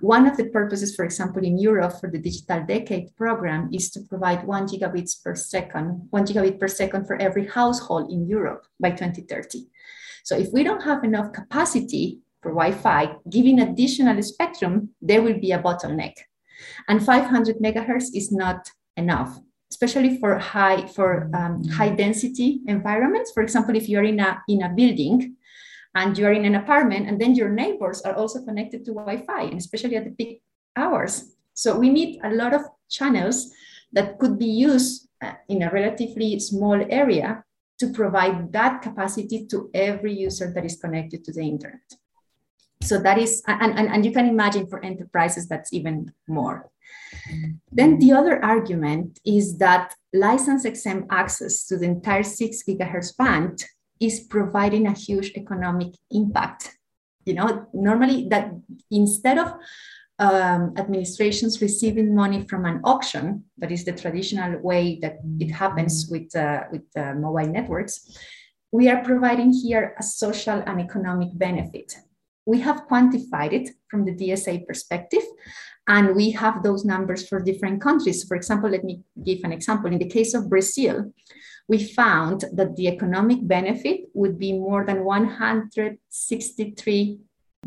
One 0.00 0.26
of 0.26 0.36
the 0.38 0.46
purposes, 0.46 0.96
for 0.96 1.04
example, 1.04 1.44
in 1.44 1.58
Europe 1.58 2.00
for 2.00 2.10
the 2.10 2.18
Digital 2.18 2.64
Decade 2.64 3.14
program 3.16 3.68
is 3.72 3.90
to 3.90 4.00
provide 4.00 4.46
one 4.46 4.66
gigabits 4.66 5.22
per 5.22 5.34
second, 5.34 6.08
one 6.10 6.26
gigabit 6.26 6.58
per 6.58 6.68
second 6.68 7.06
for 7.06 7.16
every 7.16 7.46
household 7.46 8.10
in 8.10 8.26
Europe 8.26 8.66
by 8.80 8.90
2030. 8.90 9.66
So 10.24 10.36
if 10.36 10.52
we 10.52 10.64
don't 10.64 10.82
have 10.82 11.04
enough 11.04 11.32
capacity 11.32 12.20
for 12.46 12.54
Wi-Fi, 12.54 13.16
giving 13.28 13.58
additional 13.58 14.22
spectrum, 14.22 14.90
there 15.02 15.20
will 15.20 15.40
be 15.40 15.50
a 15.50 15.58
bottleneck. 15.58 16.14
And 16.86 17.04
500 17.04 17.56
megahertz 17.58 18.14
is 18.14 18.30
not 18.30 18.70
enough 18.96 19.40
especially 19.68 20.16
for 20.20 20.38
high 20.38 20.86
for 20.86 21.28
um, 21.34 21.64
high 21.64 21.90
density 21.90 22.60
environments. 22.68 23.32
For 23.32 23.42
example, 23.42 23.74
if 23.74 23.88
you're 23.88 24.04
in 24.04 24.20
a 24.20 24.40
in 24.46 24.62
a 24.62 24.68
building 24.68 25.34
and 25.92 26.16
you're 26.16 26.32
in 26.32 26.44
an 26.44 26.54
apartment, 26.54 27.08
and 27.08 27.20
then 27.20 27.34
your 27.34 27.48
neighbors 27.48 28.00
are 28.02 28.14
also 28.14 28.44
connected 28.44 28.84
to 28.84 28.94
Wi-Fi, 28.94 29.42
and 29.42 29.58
especially 29.58 29.96
at 29.96 30.04
the 30.04 30.12
peak 30.12 30.40
hours. 30.76 31.34
So 31.52 31.76
we 31.76 31.90
need 31.90 32.20
a 32.22 32.30
lot 32.30 32.54
of 32.54 32.62
channels 32.88 33.50
that 33.92 34.20
could 34.20 34.38
be 34.38 34.46
used 34.46 35.08
uh, 35.20 35.34
in 35.48 35.64
a 35.64 35.70
relatively 35.70 36.38
small 36.38 36.78
area 36.88 37.42
to 37.80 37.90
provide 37.90 38.52
that 38.52 38.82
capacity 38.82 39.46
to 39.50 39.68
every 39.74 40.14
user 40.14 40.52
that 40.54 40.64
is 40.64 40.76
connected 40.76 41.24
to 41.24 41.32
the 41.32 41.42
internet. 41.42 42.05
So 42.86 42.98
that 42.98 43.18
is, 43.18 43.42
and, 43.46 43.78
and, 43.78 43.88
and 43.88 44.04
you 44.04 44.12
can 44.12 44.26
imagine 44.26 44.68
for 44.68 44.84
enterprises, 44.84 45.48
that's 45.48 45.72
even 45.72 46.12
more. 46.28 46.70
Then 47.72 47.98
the 47.98 48.12
other 48.12 48.42
argument 48.44 49.18
is 49.24 49.58
that 49.58 49.94
license 50.12 50.64
exempt 50.64 51.08
access 51.10 51.66
to 51.66 51.76
the 51.76 51.86
entire 51.86 52.22
six 52.22 52.62
gigahertz 52.62 53.16
band 53.16 53.64
is 54.00 54.20
providing 54.20 54.86
a 54.86 54.92
huge 54.92 55.32
economic 55.34 55.94
impact. 56.10 56.76
You 57.24 57.34
know, 57.34 57.66
normally 57.72 58.28
that 58.30 58.52
instead 58.90 59.38
of 59.38 59.54
um, 60.18 60.74
administrations 60.76 61.60
receiving 61.60 62.14
money 62.14 62.46
from 62.46 62.64
an 62.64 62.80
auction, 62.84 63.44
that 63.58 63.72
is 63.72 63.84
the 63.84 63.92
traditional 63.92 64.60
way 64.60 64.98
that 65.02 65.18
it 65.40 65.50
happens 65.50 66.06
with, 66.08 66.34
uh, 66.36 66.64
with 66.70 66.84
uh, 66.96 67.14
mobile 67.14 67.48
networks, 67.48 68.16
we 68.72 68.88
are 68.88 69.02
providing 69.02 69.52
here 69.52 69.94
a 69.98 70.02
social 70.02 70.62
and 70.66 70.80
economic 70.80 71.30
benefit. 71.34 71.96
We 72.46 72.60
have 72.60 72.86
quantified 72.88 73.52
it 73.52 73.70
from 73.90 74.04
the 74.04 74.14
DSA 74.14 74.66
perspective, 74.66 75.22
and 75.88 76.16
we 76.16 76.30
have 76.30 76.62
those 76.62 76.84
numbers 76.84 77.28
for 77.28 77.40
different 77.40 77.82
countries. 77.82 78.24
For 78.24 78.36
example, 78.36 78.70
let 78.70 78.84
me 78.84 79.02
give 79.22 79.40
an 79.44 79.52
example. 79.52 79.92
In 79.92 79.98
the 79.98 80.08
case 80.08 80.32
of 80.32 80.48
Brazil, 80.48 81.12
we 81.68 81.82
found 81.82 82.44
that 82.52 82.76
the 82.76 82.86
economic 82.88 83.46
benefit 83.46 84.08
would 84.14 84.38
be 84.38 84.52
more 84.52 84.86
than 84.86 85.04
163 85.04 87.18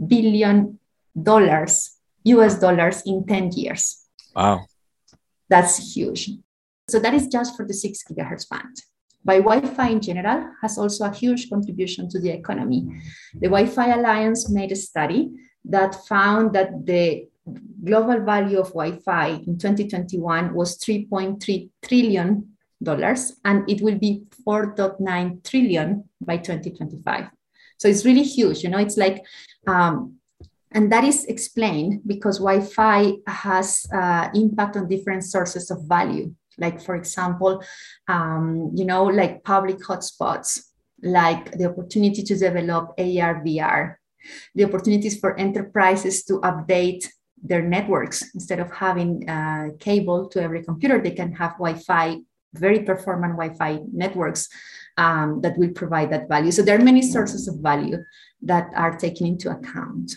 billion 0.07 0.79
dollars, 1.21 1.97
US 2.23 2.59
dollars 2.59 3.03
in 3.05 3.25
10 3.25 3.51
years. 3.51 4.05
Wow. 4.35 4.65
That's 5.49 5.95
huge. 5.95 6.29
So 6.89 6.99
that 6.99 7.13
is 7.13 7.27
just 7.27 7.57
for 7.57 7.67
the 7.67 7.73
six 7.73 8.03
gigahertz 8.03 8.49
band. 8.49 8.81
By 9.23 9.37
Wi-Fi 9.37 9.89
in 9.89 10.01
general 10.01 10.51
has 10.61 10.77
also 10.77 11.05
a 11.05 11.13
huge 11.13 11.49
contribution 11.49 12.09
to 12.09 12.19
the 12.19 12.29
economy. 12.29 12.87
The 13.33 13.47
Wi-Fi 13.47 13.93
Alliance 13.93 14.49
made 14.49 14.71
a 14.71 14.75
study 14.75 15.29
that 15.65 15.95
found 16.07 16.53
that 16.53 16.85
the 16.85 17.27
global 17.83 18.19
value 18.23 18.59
of 18.59 18.67
Wi-Fi 18.69 19.27
in 19.45 19.57
2021 19.57 20.53
was 20.53 20.77
3.3 20.79 21.69
trillion 21.81 22.55
dollars, 22.81 23.33
and 23.43 23.69
it 23.69 23.81
will 23.81 23.97
be 23.97 24.23
4.9 24.47 25.43
trillion 25.43 26.05
by 26.21 26.37
2025. 26.37 27.25
So 27.77 27.87
it's 27.87 28.05
really 28.05 28.23
huge. 28.23 28.63
You 28.63 28.69
know, 28.69 28.77
it's 28.77 28.97
like, 28.97 29.23
um, 29.67 30.15
and 30.71 30.91
that 30.91 31.03
is 31.03 31.25
explained 31.25 32.01
because 32.05 32.37
Wi-Fi 32.37 33.13
has 33.27 33.85
uh, 33.93 34.29
impact 34.33 34.77
on 34.77 34.87
different 34.87 35.23
sources 35.23 35.71
of 35.71 35.83
value. 35.87 36.33
Like, 36.59 36.81
for 36.81 36.95
example, 36.95 37.63
um, 38.07 38.71
you 38.75 38.85
know, 38.85 39.05
like 39.05 39.43
public 39.43 39.77
hotspots, 39.79 40.61
like 41.01 41.51
the 41.51 41.69
opportunity 41.69 42.23
to 42.23 42.37
develop 42.37 42.93
AR, 42.97 43.43
VR, 43.43 43.95
the 44.55 44.65
opportunities 44.65 45.19
for 45.19 45.37
enterprises 45.39 46.23
to 46.25 46.39
update 46.41 47.07
their 47.41 47.61
networks 47.61 48.33
instead 48.35 48.59
of 48.59 48.71
having 48.71 49.27
uh, 49.29 49.69
cable 49.79 50.27
to 50.27 50.43
every 50.43 50.61
computer 50.61 51.01
they 51.01 51.11
can 51.11 51.31
have 51.31 51.51
wi-fi 51.53 52.17
very 52.53 52.79
performant 52.79 53.33
wi-fi 53.33 53.79
networks 53.93 54.49
um, 54.97 55.41
that 55.41 55.57
will 55.57 55.69
provide 55.69 56.11
that 56.11 56.27
value. 56.27 56.51
So 56.51 56.61
there 56.61 56.77
are 56.79 56.83
many 56.83 57.01
sources 57.01 57.47
of 57.47 57.59
value 57.59 57.97
that 58.41 58.69
are 58.75 58.97
taken 58.97 59.27
into 59.27 59.49
account. 59.49 60.15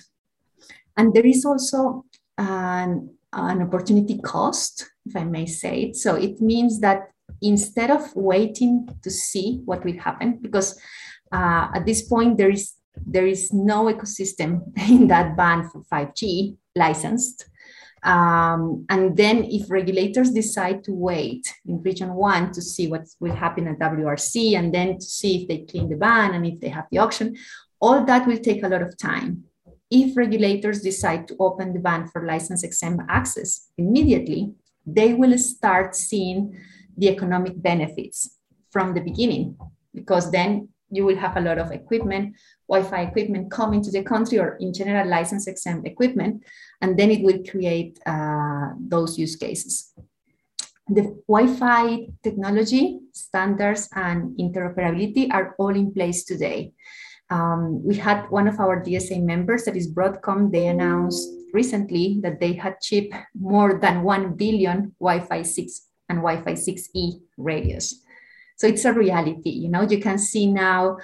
And 0.97 1.15
there 1.15 1.27
is 1.27 1.45
also 1.45 2.05
an, 2.39 3.11
an 3.33 3.63
opportunity 3.63 4.19
cost 4.19 4.91
if 5.07 5.17
i 5.17 5.25
may 5.25 5.47
say 5.47 5.83
it 5.83 5.97
so 5.97 6.15
it 6.15 6.41
means 6.41 6.81
that 6.81 7.09
instead 7.41 7.91
of 7.91 8.15
waiting 8.15 8.89
to 9.03 9.11
see 9.11 9.61
what 9.65 9.85
will 9.85 9.99
happen 9.99 10.39
because 10.41 10.79
uh, 11.33 11.69
at 11.75 11.87
this 11.87 12.03
point 12.03 12.37
there 12.37 12.51
is 12.51 12.75
there 13.07 13.27
is 13.27 13.53
no 13.53 13.85
ecosystem 13.87 14.63
in 14.89 15.09
that 15.09 15.37
band 15.37 15.71
for 15.71 15.83
5G 15.83 16.57
licensed. 16.77 17.47
Um, 18.05 18.85
and 18.89 19.17
then 19.17 19.45
if 19.45 19.71
regulators 19.71 20.31
decide 20.31 20.83
to 20.85 20.93
wait 20.93 21.55
in 21.67 21.83
region 21.83 22.15
one 22.15 22.51
to 22.53 22.61
see 22.61 22.89
what 22.89 23.07
will 23.21 23.35
happen 23.35 23.69
at 23.69 23.79
WRC 23.79 24.59
and 24.59 24.75
then 24.75 24.99
to 24.99 25.05
see 25.05 25.43
if 25.43 25.49
they 25.49 25.59
clean 25.59 25.89
the 25.89 25.97
ban 25.97 26.35
and 26.35 26.45
if 26.45 26.59
they 26.59 26.69
have 26.69 26.87
the 26.91 26.99
auction, 26.99 27.37
all 27.81 28.05
that 28.05 28.27
will 28.27 28.39
take 28.39 28.65
a 28.65 28.69
lot 28.69 28.83
of 28.83 28.99
time. 28.99 29.45
If 29.89 30.17
regulators 30.17 30.81
decide 30.81 31.29
to 31.29 31.37
open 31.39 31.73
the 31.73 31.79
ban 31.79 32.09
for 32.09 32.27
license 32.27 32.65
exempt 32.65 33.05
access 33.09 33.69
immediately, 33.79 34.53
they 34.87 35.15
will 35.15 35.37
start 35.39 35.95
seeing 35.95 36.59
the 36.97 37.09
economic 37.09 37.61
benefits 37.61 38.39
from 38.71 38.95
the 38.95 39.01
beginning 39.01 39.57
because 39.95 40.31
then 40.31 40.69
you 40.91 41.05
will 41.05 41.17
have 41.17 41.37
a 41.37 41.41
lot 41.41 41.59
of 41.59 41.71
equipment 41.71 42.35
Wi-Fi 42.73 43.03
equipment 43.03 43.51
coming 43.51 43.83
to 43.83 43.91
the 43.91 44.03
country 44.03 44.39
or 44.39 44.57
in 44.57 44.73
general 44.73 45.07
license 45.07 45.47
exempt 45.47 45.87
equipment, 45.87 46.43
and 46.81 46.99
then 46.99 47.11
it 47.11 47.23
will 47.23 47.41
create 47.51 47.99
uh, 48.07 48.69
those 48.79 49.19
use 49.19 49.37
cases. 49.37 49.93
The 50.89 51.15
Wi-Fi 51.29 52.09
technology, 52.23 53.01
standards, 53.13 53.91
and 53.95 54.37
interoperability 54.39 55.29
are 55.31 55.55
all 55.59 55.75
in 55.77 55.93
place 55.93 56.25
today. 56.25 56.73
Um, 57.33 57.83
we 57.83 57.97
had 57.97 58.29
one 58.29 58.47
of 58.47 58.61
our 58.61 58.85
DSA 58.85 59.23
members, 59.23 59.65
that 59.65 59.75
is 59.75 59.91
Broadcom, 59.91 60.53
they 60.53 60.67
announced 60.67 61.31
recently 61.55 62.21
that 62.23 62.41
they 62.41 62.53
had 62.53 62.77
shipped 62.83 63.15
more 63.35 63.79
than 63.81 64.03
1 64.03 64.35
billion 64.37 64.95
Wi-Fi 65.01 65.41
6 65.41 65.89
and 66.11 66.19
Wi-Fi 66.19 66.53
6E 66.53 67.21
radios. 67.39 68.03
So 68.59 68.67
it's 68.67 68.85
a 68.85 68.93
reality, 68.93 69.49
you 69.49 69.71
know, 69.71 69.81
you 69.81 69.99
can 69.99 70.19
see 70.19 70.47
now 70.47 70.99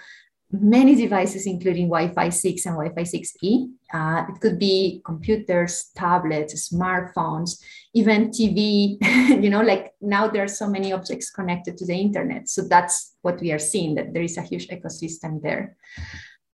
many 0.51 0.95
devices, 0.95 1.47
including 1.47 1.89
Wi-Fi 1.89 2.29
6 2.29 2.67
and 2.67 2.75
Wi-Fi 2.77 3.03
6E. 3.03 3.69
Uh, 3.93 4.25
it 4.29 4.41
could 4.41 4.59
be 4.59 5.03
computers, 5.05 5.91
tablets, 5.95 6.71
smartphones, 6.73 7.61
even 7.95 8.31
TV. 8.31 8.97
you 9.43 9.51
know, 9.51 9.61
like 9.61 9.93
now 10.01 10.27
there 10.27 10.45
are 10.45 10.49
so 10.49 10.69
many 10.69 10.93
objects 10.93 11.31
connected 11.31 11.77
to 11.77 11.87
the 11.87 11.95
internet. 11.95 12.49
So 12.49 12.63
that's 12.63 13.15
what 13.23 13.41
we 13.41 13.53
are 13.53 13.59
seeing, 13.59 13.95
that 13.97 14.15
there 14.15 14.23
is 14.23 14.39
a 14.39 14.43
huge 14.43 14.69
ecosystem 14.69 15.43
there. 15.43 15.77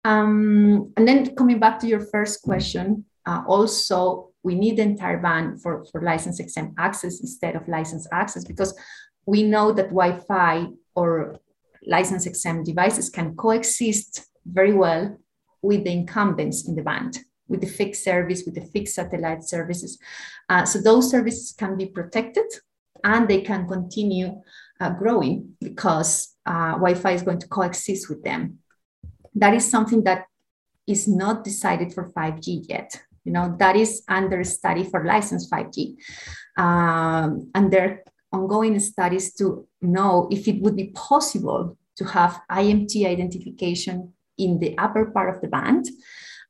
Um, 0.03 0.93
and 0.97 1.07
then 1.07 1.35
coming 1.35 1.59
back 1.59 1.79
to 1.79 1.87
your 1.87 1.99
first 1.99 2.41
question, 2.41 3.05
uh, 3.25 3.43
also 3.47 4.29
we 4.43 4.55
need 4.55 4.77
the 4.77 4.83
entire 4.83 5.19
ban 5.19 5.57
for, 5.57 5.85
for 5.91 6.01
license 6.01 6.39
exempt 6.39 6.75
access 6.79 7.19
instead 7.19 7.55
of 7.55 7.67
license 7.67 8.07
access 8.11 8.43
because 8.43 8.73
we 9.27 9.43
know 9.43 9.71
that 9.71 9.89
Wi-Fi 9.89 10.67
or 10.95 11.39
license 11.85 12.25
exempt 12.25 12.65
devices 12.65 13.09
can 13.09 13.35
coexist 13.35 14.25
very 14.45 14.73
well 14.73 15.17
with 15.61 15.83
the 15.83 15.91
incumbents 15.91 16.67
in 16.67 16.75
the 16.75 16.81
band, 16.81 17.19
with 17.47 17.61
the 17.61 17.67
fixed 17.67 18.03
service, 18.03 18.43
with 18.45 18.55
the 18.55 18.61
fixed 18.61 18.95
satellite 18.95 19.43
services. 19.43 19.99
Uh, 20.49 20.65
so 20.65 20.81
those 20.81 21.09
services 21.09 21.53
can 21.57 21.77
be 21.77 21.85
protected 21.85 22.45
and 23.03 23.27
they 23.27 23.41
can 23.41 23.67
continue 23.67 24.41
uh, 24.79 24.89
growing 24.89 25.55
because 25.59 26.35
uh, 26.45 26.71
Wi-Fi 26.71 27.11
is 27.11 27.21
going 27.21 27.39
to 27.39 27.47
coexist 27.47 28.09
with 28.09 28.23
them. 28.23 28.59
That 29.35 29.53
is 29.53 29.69
something 29.69 30.03
that 30.03 30.25
is 30.87 31.07
not 31.07 31.43
decided 31.43 31.93
for 31.93 32.11
5G 32.11 32.65
yet. 32.67 33.01
You 33.23 33.33
know, 33.33 33.55
that 33.59 33.75
is 33.75 34.03
under 34.07 34.43
study 34.43 34.83
for 34.83 35.05
license 35.05 35.49
5G. 35.49 35.95
Um, 36.57 37.51
and 37.53 37.71
there 37.71 38.03
ongoing 38.31 38.79
studies 38.79 39.33
to 39.35 39.67
know 39.81 40.27
if 40.31 40.47
it 40.47 40.61
would 40.61 40.75
be 40.75 40.91
possible 40.95 41.77
to 41.97 42.05
have 42.05 42.41
IMT 42.49 43.05
identification 43.05 44.13
in 44.37 44.59
the 44.59 44.77
upper 44.77 45.05
part 45.11 45.35
of 45.35 45.41
the 45.41 45.47
band, 45.47 45.87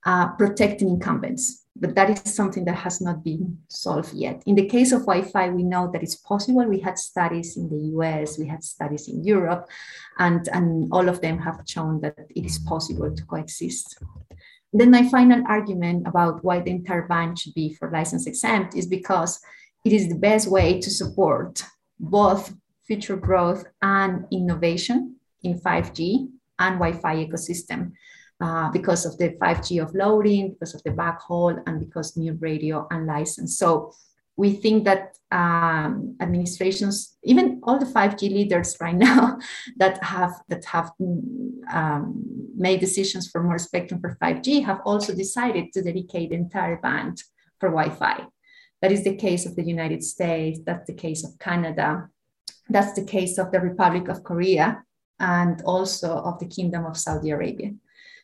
uh, 0.06 0.30
protecting 0.36 0.90
incumbents. 0.90 1.66
But 1.76 1.96
that 1.96 2.10
is 2.10 2.34
something 2.34 2.66
that 2.66 2.76
has 2.76 3.02
not 3.02 3.24
been 3.24 3.58
solved 3.70 4.14
yet. 4.14 4.44
In 4.46 4.56
the 4.56 4.68
case 4.68 4.92
of 4.92 5.02
Wi 5.02 5.24
Fi, 5.24 5.50
we 5.50 5.64
know 5.64 5.90
that 5.92 6.04
it's 6.04 6.16
possible. 6.16 6.66
We 6.66 6.80
had 6.80 7.00
studies 7.00 7.58
in 7.58 7.70
the 7.70 7.80
US, 7.98 8.38
we 8.38 8.48
had 8.48 8.64
studies 8.64 9.08
in 9.08 9.24
Europe, 9.24 9.70
and, 10.20 10.48
and 10.50 10.90
all 10.92 11.08
of 11.08 11.22
them 11.22 11.40
have 11.40 11.62
shown 11.66 12.02
that 12.02 12.16
it 12.30 12.46
is 12.46 12.60
possible 12.60 13.16
to 13.16 13.26
coexist. 13.26 13.98
Then, 14.74 14.92
my 14.92 15.08
final 15.10 15.44
argument 15.48 16.08
about 16.08 16.44
why 16.44 16.60
the 16.60 16.72
entire 16.72 17.08
band 17.08 17.40
should 17.40 17.54
be 17.54 17.74
for 17.74 17.90
license 17.92 18.28
exempt 18.28 18.76
is 18.76 18.86
because 18.86 19.40
it 19.84 19.94
is 19.94 20.10
the 20.10 20.16
best 20.16 20.48
way 20.48 20.80
to 20.80 20.90
support 20.90 21.64
both 22.00 22.54
future 22.86 23.16
growth 23.16 23.66
and 23.82 24.26
innovation 24.32 25.16
in 25.44 25.60
5G 25.60 26.28
and 26.60 26.76
Wi-Fi 26.80 27.26
ecosystem 27.26 27.92
uh, 28.42 28.70
because 28.72 29.06
of 29.06 29.18
the 29.18 29.30
5G 29.42 29.86
offloading, 29.86 30.54
because 30.54 30.74
of 30.74 30.84
the 30.84 30.92
backhaul, 30.92 31.62
and 31.66 31.80
because 31.80 32.18
new 32.18 32.34
radio 32.34 32.88
and 32.92 33.06
license. 33.06 33.58
So 33.58 33.94
we 34.36 34.54
think 34.54 34.86
that 34.86 35.18
um, 35.32 36.16
administrations, 36.20 37.18
even 37.24 37.62
all 37.64 37.78
the 37.78 37.86
5G 37.86 38.22
leaders 38.24 38.78
right 38.82 38.96
now 39.10 39.38
that 39.78 40.04
have 40.04 40.34
that 40.50 40.66
have 40.66 40.92
um, 41.72 42.24
made 42.56 42.80
decisions 42.80 43.30
for 43.30 43.44
more 43.44 43.60
spectrum 43.60 44.00
for 44.00 44.18
5G, 44.22 44.64
have 44.66 44.82
also 44.86 45.14
decided 45.14 45.72
to 45.74 45.82
dedicate 45.82 46.30
the 46.30 46.36
entire 46.36 46.78
band 46.78 47.22
for 47.60 47.70
Wi-Fi. 47.70 48.26
That 48.82 48.92
is 48.92 49.04
the 49.04 49.16
case 49.16 49.46
of 49.46 49.56
the 49.56 49.64
United 49.64 50.04
States. 50.04 50.60
That's 50.66 50.88
the 50.88 50.94
case 50.94 51.24
of 51.24 51.38
Canada. 51.40 52.10
That's 52.70 52.94
the 52.94 53.06
case 53.06 53.38
of 53.38 53.52
the 53.52 53.60
Republic 53.60 54.08
of 54.08 54.24
Korea 54.24 54.84
and 55.20 55.62
also 55.64 56.18
of 56.18 56.40
the 56.40 56.48
Kingdom 56.48 56.86
of 56.86 56.98
Saudi 56.98 57.30
Arabia. 57.30 57.72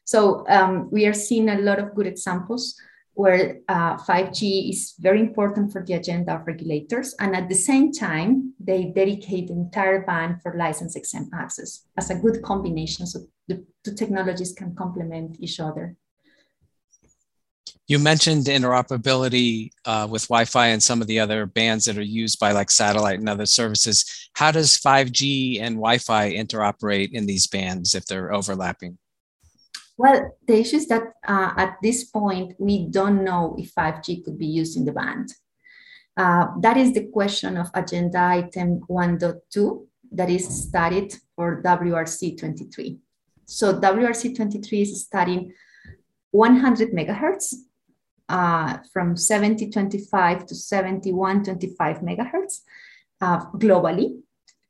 So 0.04 0.46
um, 0.48 0.90
we 0.90 1.06
are 1.06 1.14
seeing 1.14 1.50
a 1.50 1.60
lot 1.60 1.80
of 1.80 1.94
good 1.94 2.08
examples 2.08 2.76
where 3.14 3.58
uh, 3.68 3.98
5G 3.98 4.70
is 4.70 4.94
very 5.00 5.20
important 5.20 5.72
for 5.72 5.84
the 5.84 5.94
agenda 5.94 6.36
of 6.36 6.46
regulators. 6.46 7.16
And 7.20 7.36
at 7.36 7.50
the 7.50 7.56
same 7.56 7.92
time, 7.92 8.54
they 8.60 8.86
dedicate 8.86 9.48
the 9.48 9.54
entire 9.54 10.06
band 10.06 10.42
for 10.44 10.56
license 10.56 10.96
exempt 10.96 11.34
access 11.34 11.84
as 11.98 12.12
a 12.12 12.16
good 12.16 12.44
combination 12.44 13.08
so 13.08 13.22
the 13.48 13.66
two 13.84 13.96
technologies 13.96 14.54
can 14.54 14.76
complement 14.76 15.38
each 15.40 15.60
other. 15.60 15.96
You 17.88 18.00
mentioned 18.00 18.48
interoperability 18.48 19.70
uh, 19.86 20.10
with 20.12 20.27
Wi-Fi 20.27 20.67
and 20.67 20.84
some 20.84 21.01
of 21.01 21.08
the 21.08 21.22
other 21.22 21.46
bands 21.46 21.86
that 21.86 21.98
are 21.98 22.01
used 22.01 22.38
by 22.38 22.51
like 22.51 22.70
satellite 22.70 23.20
and 23.20 23.29
other 23.29 23.46
services. 23.46 24.29
How 24.34 24.51
does 24.51 24.77
5G 24.77 25.62
and 25.62 25.77
Wi-Fi 25.77 26.34
interoperate 26.34 27.13
in 27.13 27.25
these 27.25 27.48
bands 27.48 27.96
if 27.96 28.06
they're 28.06 28.34
overlapping? 28.34 28.98
Well, 29.98 30.36
the 30.46 30.60
issue 30.60 30.75
is 30.75 30.88
that 30.89 31.03
uh, 31.25 31.53
at 31.56 31.77
this 31.82 32.03
point, 32.03 32.56
we 32.60 32.88
don't 32.88 33.24
know 33.24 33.56
if 33.58 33.74
5G 33.74 34.25
could 34.25 34.38
be 34.38 34.48
used 34.48 34.75
in 34.75 34.84
the 34.84 34.91
band. 34.91 35.34
Uh, 36.17 36.48
that 36.60 36.75
is 36.75 36.94
the 36.94 37.08
question 37.08 37.56
of 37.56 37.70
agenda 37.74 38.20
item 38.20 38.82
1.2 38.89 39.86
that 40.12 40.29
is 40.29 40.46
studied 40.67 41.15
for 41.38 41.62
WRC 41.64 42.38
23. 42.38 43.00
So 43.46 43.79
WRC 43.79 44.35
23 44.35 44.81
is 44.81 45.05
studying 45.05 45.53
100 46.31 46.92
megahertz 46.92 47.53
uh, 48.29 48.77
from 48.92 49.16
7025 49.16 50.46
to 50.46 50.55
7125 50.55 51.98
megahertz 52.00 52.61
uh, 53.22 53.46
globally. 53.51 54.20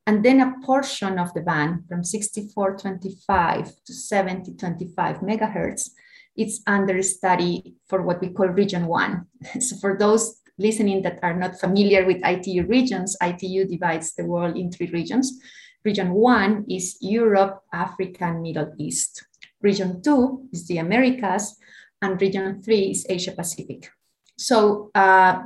And 0.06 0.24
then 0.24 0.39
a 0.39 0.65
portion 0.65 1.20
of 1.20 1.34
the 1.34 1.41
band 1.41 1.84
from 1.89 2.04
6425 2.04 3.84
to 3.86 3.93
7025 3.93 5.17
megahertz, 5.17 5.89
it's 6.36 6.62
under 6.65 7.02
study 7.02 7.76
for 7.89 8.02
what 8.04 8.22
we 8.22 8.30
call 8.30 8.48
region 8.48 8.86
one. 8.86 9.26
so 9.60 9.76
for 9.78 9.98
those 9.98 10.39
listening 10.58 11.02
that 11.02 11.20
are 11.24 11.36
not 11.36 11.60
familiar 11.60 12.06
with 12.06 12.26
ITU 12.26 12.67
regions, 12.67 13.17
ITU 13.22 13.65
divides 13.65 14.13
the 14.15 14.26
world 14.26 14.56
in 14.56 14.72
three 14.72 14.89
regions. 14.91 15.39
Region 15.84 16.12
one 16.13 16.65
is 16.70 16.98
Europe, 17.02 17.63
Africa, 17.74 18.26
and 18.26 18.41
Middle 18.41 18.74
East. 18.78 19.26
Region 19.62 20.02
two 20.02 20.48
is 20.52 20.67
the 20.67 20.78
Americas, 20.78 21.58
and 22.02 22.22
region 22.22 22.62
three 22.62 22.92
is 22.92 23.06
Asia 23.10 23.32
Pacific. 23.32 23.90
So 24.38 24.92
uh, 24.94 25.44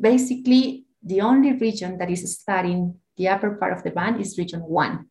basically, 0.00 0.84
the 1.02 1.20
only 1.20 1.52
region 1.52 1.98
that 1.98 2.10
is 2.10 2.38
studying 2.38 2.96
the 3.16 3.28
upper 3.28 3.56
part 3.56 3.72
of 3.72 3.82
the 3.82 3.90
band 3.90 4.20
is 4.20 4.38
region 4.38 4.60
one. 4.60 5.06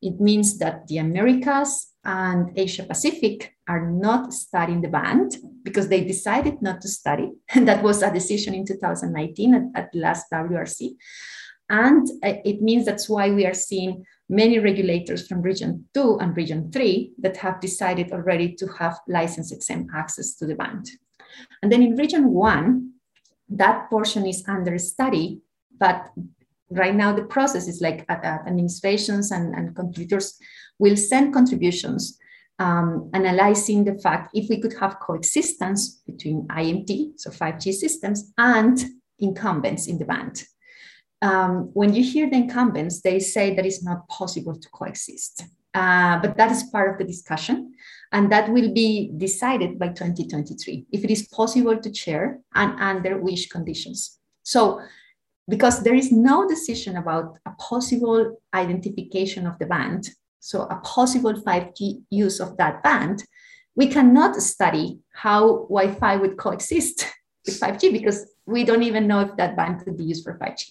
It 0.00 0.20
means 0.20 0.58
that 0.58 0.86
the 0.86 0.98
Americas 0.98 1.94
and 2.04 2.52
Asia 2.58 2.84
Pacific 2.84 3.54
are 3.68 3.90
not 3.90 4.32
studying 4.32 4.82
the 4.82 4.88
band 4.88 5.36
because 5.62 5.88
they 5.88 6.04
decided 6.04 6.60
not 6.60 6.80
to 6.82 6.88
study. 6.88 7.32
And 7.54 7.66
that 7.68 7.82
was 7.82 8.02
a 8.02 8.12
decision 8.12 8.54
in 8.54 8.66
2019 8.66 9.54
at, 9.54 9.62
at 9.74 9.94
last 9.94 10.26
WRC. 10.32 10.96
And 11.70 12.06
uh, 12.22 12.34
it 12.44 12.60
means 12.60 12.84
that's 12.84 13.08
why 13.08 13.30
we 13.30 13.46
are 13.46 13.54
seeing 13.54 14.04
many 14.28 14.58
regulators 14.58 15.26
from 15.26 15.42
region 15.42 15.86
two 15.94 16.18
and 16.20 16.36
region 16.36 16.70
three 16.72 17.12
that 17.18 17.36
have 17.36 17.60
decided 17.60 18.12
already 18.12 18.54
to 18.54 18.66
have 18.78 18.98
license 19.08 19.52
exempt 19.52 19.90
access 19.94 20.34
to 20.36 20.46
the 20.46 20.54
band. 20.54 20.90
And 21.62 21.70
then 21.70 21.82
in 21.82 21.96
region 21.96 22.30
one, 22.32 22.92
that 23.48 23.90
portion 23.90 24.26
is 24.26 24.44
under 24.48 24.78
study, 24.78 25.40
but 25.78 26.10
right 26.70 26.94
now 26.94 27.12
the 27.12 27.24
process 27.24 27.68
is 27.68 27.80
like 27.80 28.04
uh, 28.08 28.16
uh 28.24 28.38
administrations 28.46 29.30
and, 29.30 29.54
and 29.54 29.76
contributors 29.76 30.38
will 30.78 30.96
send 30.96 31.34
contributions 31.34 32.18
um, 32.58 33.10
analyzing 33.12 33.84
the 33.84 33.98
fact 33.98 34.30
if 34.32 34.48
we 34.48 34.60
could 34.60 34.74
have 34.78 35.00
coexistence 35.00 36.02
between 36.06 36.46
IMT, 36.48 37.18
so 37.18 37.30
5G 37.30 37.72
systems, 37.72 38.32
and 38.38 38.82
incumbents 39.18 39.86
in 39.86 39.98
the 39.98 40.04
band 40.04 40.44
um, 41.22 41.70
when 41.72 41.94
you 41.94 42.02
hear 42.02 42.28
the 42.28 42.36
incumbents, 42.36 43.00
they 43.00 43.18
say 43.18 43.54
that 43.54 43.64
it's 43.64 43.82
not 43.82 44.08
possible 44.08 44.54
to 44.54 44.68
coexist. 44.70 45.44
Uh, 45.74 46.20
but 46.20 46.36
that 46.36 46.52
is 46.52 46.62
part 46.64 46.92
of 46.92 46.98
the 46.98 47.04
discussion. 47.04 47.74
And 48.12 48.30
that 48.30 48.48
will 48.48 48.72
be 48.72 49.10
decided 49.16 49.78
by 49.78 49.88
2023 49.88 50.86
if 50.92 51.02
it 51.02 51.10
is 51.10 51.26
possible 51.28 51.76
to 51.76 51.92
share 51.92 52.38
and 52.54 52.78
under 52.80 53.18
which 53.18 53.50
conditions. 53.50 54.18
So, 54.44 54.80
because 55.48 55.82
there 55.82 55.94
is 55.94 56.12
no 56.12 56.48
decision 56.48 56.96
about 56.96 57.38
a 57.44 57.50
possible 57.58 58.38
identification 58.54 59.46
of 59.46 59.58
the 59.58 59.66
band, 59.66 60.10
so 60.40 60.62
a 60.62 60.76
possible 60.76 61.34
5G 61.34 62.02
use 62.08 62.40
of 62.40 62.56
that 62.56 62.82
band, 62.82 63.24
we 63.74 63.88
cannot 63.88 64.36
study 64.36 65.00
how 65.12 65.66
Wi 65.68 65.92
Fi 65.94 66.16
would 66.16 66.38
coexist 66.38 67.08
with 67.46 67.58
5G 67.58 67.92
because 67.92 68.30
we 68.46 68.64
don't 68.64 68.82
even 68.82 69.06
know 69.06 69.20
if 69.20 69.36
that 69.36 69.56
band 69.56 69.84
could 69.84 69.96
be 69.96 70.04
used 70.04 70.24
for 70.24 70.38
5G. 70.38 70.70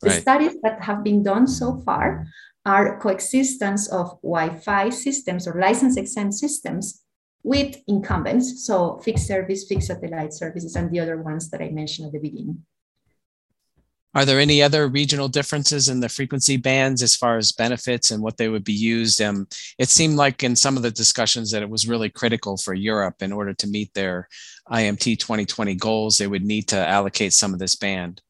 The 0.00 0.10
right. 0.10 0.20
studies 0.20 0.56
that 0.62 0.82
have 0.82 1.04
been 1.04 1.22
done 1.22 1.46
so 1.46 1.80
far 1.84 2.26
are 2.66 2.98
coexistence 2.98 3.88
of 3.88 4.18
Wi-Fi 4.22 4.90
systems 4.90 5.46
or 5.46 5.60
license 5.60 5.96
exempt 5.96 6.34
systems 6.34 7.02
with 7.42 7.76
incumbents, 7.86 8.66
so 8.66 8.98
fixed 9.04 9.26
service, 9.26 9.66
fixed 9.68 9.88
satellite 9.88 10.32
services, 10.32 10.76
and 10.76 10.90
the 10.90 11.00
other 11.00 11.20
ones 11.20 11.50
that 11.50 11.60
I 11.60 11.68
mentioned 11.68 12.06
at 12.06 12.12
the 12.12 12.18
beginning. 12.18 12.64
Are 14.14 14.24
there 14.24 14.38
any 14.38 14.62
other 14.62 14.86
regional 14.88 15.28
differences 15.28 15.88
in 15.88 16.00
the 16.00 16.08
frequency 16.08 16.56
bands 16.56 17.02
as 17.02 17.16
far 17.16 17.36
as 17.36 17.52
benefits 17.52 18.10
and 18.10 18.22
what 18.22 18.36
they 18.36 18.48
would 18.48 18.64
be 18.64 18.72
used? 18.72 19.20
Um, 19.20 19.48
it 19.78 19.88
seemed 19.88 20.16
like 20.16 20.42
in 20.42 20.54
some 20.54 20.76
of 20.76 20.82
the 20.82 20.90
discussions 20.90 21.50
that 21.50 21.62
it 21.62 21.68
was 21.68 21.88
really 21.88 22.10
critical 22.10 22.56
for 22.56 22.74
Europe 22.74 23.22
in 23.22 23.32
order 23.32 23.52
to 23.54 23.66
meet 23.66 23.92
their 23.94 24.28
IMT 24.70 25.18
2020 25.18 25.74
goals, 25.74 26.18
they 26.18 26.26
would 26.26 26.44
need 26.44 26.68
to 26.68 26.76
allocate 26.76 27.32
some 27.32 27.52
of 27.52 27.58
this 27.58 27.74
band. 27.74 28.22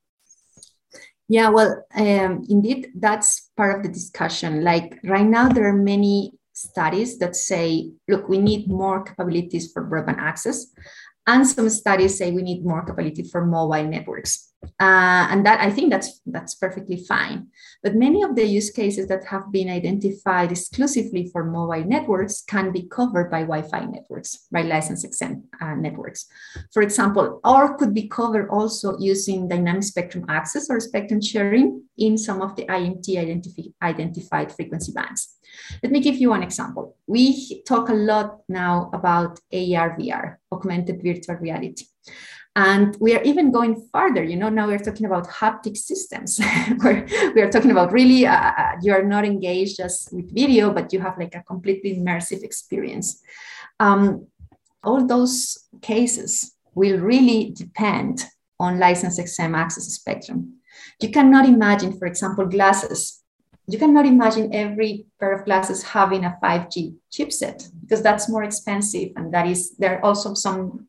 Yeah, 1.29 1.49
well, 1.49 1.85
um, 1.94 2.44
indeed, 2.49 2.88
that's 2.97 3.51
part 3.57 3.79
of 3.79 3.83
the 3.83 3.92
discussion. 3.92 4.62
Like 4.62 4.99
right 5.05 5.27
now, 5.27 5.49
there 5.49 5.66
are 5.66 5.73
many 5.73 6.33
studies 6.53 7.18
that 7.18 7.37
say, 7.37 7.92
look, 8.09 8.29
we 8.29 8.38
need 8.38 8.68
more 8.68 9.03
capabilities 9.03 9.73
for 9.73 9.88
broadband 9.88 10.18
access. 10.18 10.66
And 11.27 11.47
some 11.47 11.70
studies 11.70 12.18
say 12.18 12.31
we 12.31 12.42
need 12.42 12.64
more 12.64 12.85
capability 12.85 13.23
for 13.23 13.47
mobile 13.47 13.88
networks. 13.88 14.53
Uh, 14.81 15.27
and 15.31 15.44
that 15.46 15.61
I 15.61 15.70
think 15.70 15.90
that's 15.90 16.20
that's 16.27 16.55
perfectly 16.55 16.96
fine. 16.96 17.48
But 17.83 17.94
many 17.94 18.22
of 18.22 18.35
the 18.37 18.44
use 18.44 18.70
cases 18.70 19.07
that 19.09 19.24
have 19.27 19.50
been 19.53 19.68
identified 19.68 20.50
exclusively 20.50 21.31
for 21.33 21.44
mobile 21.44 21.85
networks 21.85 22.42
can 22.42 22.72
be 22.72 22.88
covered 22.88 23.31
by 23.31 23.42
Wi-Fi 23.42 23.87
networks, 23.87 24.46
by 24.50 24.62
license 24.62 25.05
exempt 25.05 25.46
uh, 25.61 25.74
networks, 25.74 26.27
for 26.72 26.83
example, 26.83 27.40
or 27.44 27.77
could 27.77 27.94
be 27.94 28.09
covered 28.09 28.48
also 28.48 28.98
using 28.98 29.48
dynamic 29.48 29.85
spectrum 29.85 30.24
access 30.29 30.70
or 30.70 30.81
spectrum 30.81 31.20
sharing 31.20 31.83
in 31.98 32.18
some 32.18 32.42
of 32.42 32.57
the 32.57 32.64
IMT 32.66 33.09
identifi 33.09 33.72
identified 33.83 34.53
frequency 34.53 34.92
bands. 34.92 35.37
Let 35.83 35.92
me 35.92 36.00
give 36.00 36.16
you 36.16 36.31
one 36.31 36.42
example. 36.42 36.96
We 37.07 37.62
talk 37.62 37.88
a 37.88 37.94
lot 37.94 38.40
now 38.48 38.90
about 38.92 39.40
AR, 39.53 39.96
VR, 39.98 40.37
augmented 40.50 41.03
virtual 41.03 41.37
reality. 41.37 41.87
And 42.57 42.97
we 43.01 43.17
are 43.17 43.23
even 43.23 43.51
going 43.51 43.88
farther. 43.93 44.23
You 44.23 44.37
know, 44.37 44.49
now 44.49 44.69
we're 44.69 44.79
talking 44.79 45.07
about 45.07 45.29
haptic 45.29 45.77
systems, 45.77 46.38
where 46.81 47.05
we 47.35 47.43
are 47.43 47.51
talking 47.51 47.73
about 47.73 47.93
really 47.93 48.27
uh, 48.27 48.53
uh, 48.57 48.73
you 48.81 48.93
are 48.93 49.03
not 49.03 49.25
engaged 49.25 49.77
just 49.79 50.12
with 50.12 50.33
video, 50.33 50.73
but 50.73 50.93
you 50.93 51.01
have 51.01 51.19
like 51.19 51.35
a 51.35 51.43
completely 51.43 51.97
immersive 51.97 52.45
experience. 52.45 53.21
Um, 53.81 54.29
all 54.85 55.05
those 55.05 55.67
cases 55.83 56.55
will 56.75 57.01
really 57.01 57.53
depend 57.57 58.25
on 58.61 58.79
license 58.79 59.19
exempt 59.19 59.57
access 59.57 59.85
spectrum. 59.87 60.59
You 61.01 61.11
cannot 61.11 61.47
imagine, 61.47 61.99
for 61.99 62.07
example, 62.07 62.47
glasses. 62.47 63.23
You 63.67 63.79
cannot 63.79 64.07
imagine 64.07 64.55
every 64.55 65.07
pair 65.19 65.33
of 65.33 65.45
glasses 65.45 65.83
having 65.83 66.25
a 66.25 66.37
5G 66.43 66.95
chipset 67.11 67.69
because 67.81 68.03
that's 68.03 68.29
more 68.29 68.45
expensive, 68.45 69.11
and 69.17 69.33
that 69.35 69.49
is 69.49 69.75
there 69.77 69.99
are 69.99 70.05
also 70.05 70.35
some 70.35 70.87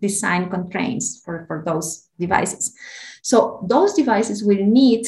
design 0.00 0.50
constraints 0.50 1.22
for, 1.24 1.44
for 1.46 1.62
those 1.64 2.08
devices. 2.18 2.74
So 3.22 3.64
those 3.68 3.94
devices 3.94 4.44
will 4.44 4.64
need 4.64 5.06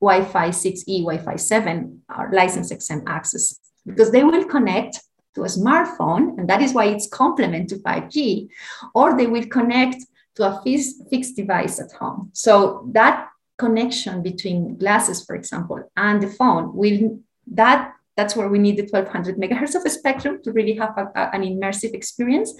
Wi-Fi 0.00 0.48
6E, 0.50 1.02
Wi-Fi 1.02 1.36
7, 1.36 2.02
uh, 2.08 2.14
or 2.18 2.30
license 2.32 2.70
exempt 2.70 3.08
access 3.08 3.58
because 3.86 4.10
they 4.10 4.24
will 4.24 4.44
connect 4.44 5.00
to 5.34 5.42
a 5.42 5.46
smartphone, 5.46 6.38
and 6.38 6.48
that 6.48 6.62
is 6.62 6.72
why 6.72 6.86
it's 6.86 7.08
complement 7.08 7.68
to 7.68 7.76
5G, 7.76 8.48
or 8.94 9.16
they 9.16 9.26
will 9.26 9.46
connect 9.46 10.04
to 10.34 10.44
a 10.44 10.62
fixed 10.62 11.36
device 11.36 11.80
at 11.80 11.92
home. 11.92 12.30
So 12.32 12.88
that 12.92 13.28
connection 13.58 14.22
between 14.22 14.76
glasses, 14.76 15.24
for 15.24 15.34
example, 15.34 15.90
and 15.96 16.22
the 16.22 16.28
phone 16.28 16.74
will 16.74 17.20
that 17.52 17.92
that's 18.16 18.34
where 18.34 18.48
we 18.48 18.58
need 18.58 18.78
the 18.78 18.82
1200 18.82 19.36
megahertz 19.36 19.74
of 19.74 19.90
spectrum 19.90 20.40
to 20.42 20.52
really 20.52 20.74
have 20.74 20.96
a, 20.96 21.10
a, 21.14 21.34
an 21.34 21.42
immersive 21.42 21.92
experience 21.92 22.54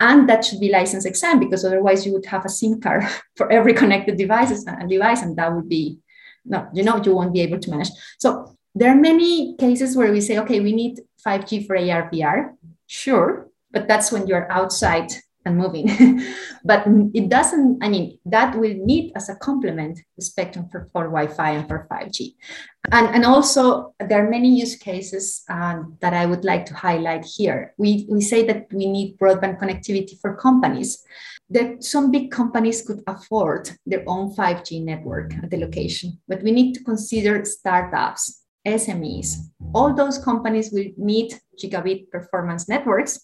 and 0.00 0.28
that 0.28 0.44
should 0.44 0.60
be 0.60 0.70
license 0.70 1.04
exempt 1.04 1.40
because 1.40 1.64
otherwise 1.64 2.06
you 2.06 2.12
would 2.12 2.26
have 2.26 2.44
a 2.44 2.48
sim 2.48 2.80
card 2.80 3.04
for 3.36 3.50
every 3.50 3.74
connected 3.74 4.16
devices 4.16 4.64
and 4.66 4.88
device 4.88 5.22
and 5.22 5.36
that 5.36 5.52
would 5.54 5.68
be 5.68 5.98
no 6.44 6.66
you 6.72 6.82
know 6.82 7.02
you 7.04 7.14
won't 7.14 7.32
be 7.32 7.40
able 7.40 7.58
to 7.58 7.70
manage. 7.70 7.90
So 8.18 8.56
there 8.74 8.90
are 8.92 9.00
many 9.00 9.56
cases 9.56 9.96
where 9.96 10.12
we 10.12 10.20
say 10.20 10.38
okay 10.38 10.60
we 10.60 10.72
need 10.72 11.00
5g 11.26 11.66
for 11.66 11.76
ar 11.76 12.10
vr 12.10 12.54
sure 12.86 13.48
but 13.70 13.88
that's 13.88 14.12
when 14.12 14.26
you're 14.26 14.50
outside 14.50 15.10
and 15.48 15.56
moving. 15.56 15.88
but 16.64 16.86
it 17.14 17.28
doesn't, 17.28 17.82
I 17.82 17.88
mean, 17.88 18.18
that 18.26 18.56
will 18.56 18.74
need 18.74 19.12
as 19.16 19.28
a 19.28 19.36
complement 19.36 19.98
the 20.16 20.22
spectrum 20.22 20.68
for, 20.70 20.88
for 20.92 21.04
Wi-Fi 21.04 21.50
and 21.50 21.66
for 21.66 21.88
5G. 21.90 22.34
And, 22.92 23.08
and 23.14 23.24
also 23.24 23.94
there 23.98 24.24
are 24.24 24.30
many 24.30 24.60
use 24.60 24.76
cases 24.76 25.42
um, 25.48 25.96
that 26.00 26.14
I 26.14 26.26
would 26.26 26.44
like 26.44 26.66
to 26.66 26.74
highlight 26.74 27.24
here. 27.24 27.74
We, 27.78 28.06
we 28.08 28.20
say 28.20 28.46
that 28.46 28.66
we 28.72 28.86
need 28.86 29.18
broadband 29.18 29.58
connectivity 29.60 30.20
for 30.20 30.36
companies. 30.36 31.02
That 31.50 31.82
some 31.82 32.10
big 32.10 32.30
companies 32.30 32.82
could 32.82 33.02
afford 33.06 33.70
their 33.86 34.04
own 34.06 34.34
5G 34.34 34.84
network 34.84 35.32
at 35.42 35.50
the 35.50 35.56
location, 35.56 36.20
but 36.28 36.42
we 36.42 36.50
need 36.50 36.74
to 36.74 36.84
consider 36.84 37.42
startups, 37.46 38.42
SMEs. 38.66 39.48
All 39.74 39.94
those 39.94 40.18
companies 40.18 40.70
will 40.70 40.90
need 40.98 41.32
gigabit 41.58 42.10
performance 42.10 42.68
networks 42.68 43.20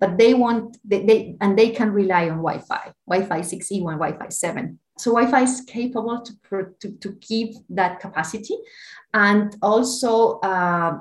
but 0.00 0.18
they 0.18 0.34
want 0.34 0.76
they, 0.84 1.04
they 1.04 1.36
and 1.40 1.58
they 1.58 1.70
can 1.70 1.90
rely 1.92 2.28
on 2.28 2.38
wi-fi 2.38 2.92
wi-fi 3.06 3.40
6e 3.40 3.76
and 3.78 3.98
wi-fi 3.98 4.28
7 4.28 4.78
so 4.98 5.12
wi-fi 5.12 5.42
is 5.42 5.60
capable 5.60 6.20
to, 6.22 6.66
to, 6.80 6.90
to 6.90 7.12
give 7.20 7.54
that 7.68 8.00
capacity. 8.00 8.56
And 9.14 9.56
also 9.62 10.40
uh, 10.40 10.98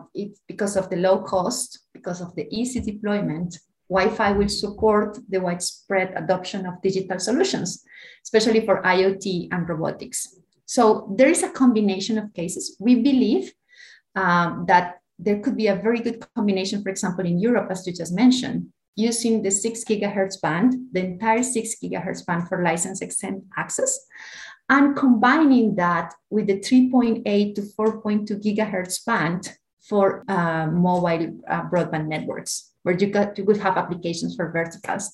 because 0.47 0.77
of 0.77 0.89
the 0.91 0.97
low 0.97 1.23
cost 1.23 1.79
because 1.93 2.21
of 2.21 2.36
the 2.36 2.47
easy 2.51 2.79
deployment 2.79 3.57
wi-fi 3.89 4.33
will 4.33 4.49
support 4.49 5.17
the 5.29 5.39
widespread 5.39 6.13
adoption 6.15 6.67
of 6.67 6.81
digital 6.81 7.19
solutions 7.19 7.83
especially 8.23 8.65
for 8.65 8.81
iot 8.83 9.47
and 9.51 9.69
robotics. 9.69 10.36
So 10.65 11.13
there 11.17 11.29
is 11.29 11.43
a 11.43 11.49
combination 11.49 12.17
of 12.17 12.33
cases. 12.33 12.75
We 12.79 12.95
believe 12.95 13.53
um, 14.15 14.65
that 14.67 14.99
there 15.17 15.39
could 15.39 15.55
be 15.55 15.67
a 15.67 15.75
very 15.75 15.99
good 15.99 16.25
combination, 16.36 16.83
for 16.83 16.89
example, 16.89 17.25
in 17.25 17.39
Europe, 17.39 17.69
as 17.71 17.88
you 17.88 17.93
just 17.93 18.13
mentioned, 18.13 18.67
using 18.97 19.43
the 19.43 19.51
six 19.51 19.83
gigahertz 19.86 20.41
band, 20.41 20.73
the 20.91 21.05
entire 21.05 21.43
six 21.43 21.75
gigahertz 21.81 22.25
band 22.25 22.49
for 22.49 22.63
license 22.63 23.01
exempt 23.01 23.45
access, 23.55 24.07
and 24.69 24.97
combining 24.97 25.75
that 25.75 26.13
with 26.29 26.47
the 26.47 26.60
3.8 26.60 27.55
to 27.55 27.62
4.2 27.62 28.27
gigahertz 28.43 29.05
band 29.05 29.53
for 29.88 30.23
uh, 30.27 30.67
mobile 30.67 31.39
uh, 31.47 31.62
broadband 31.69 32.07
networks, 32.07 32.71
where 32.81 32.97
you, 32.97 33.07
got, 33.07 33.38
you 33.38 33.45
could 33.45 33.57
have 33.57 33.77
applications 33.77 34.36
for 34.36 34.51
verticals. 34.51 35.13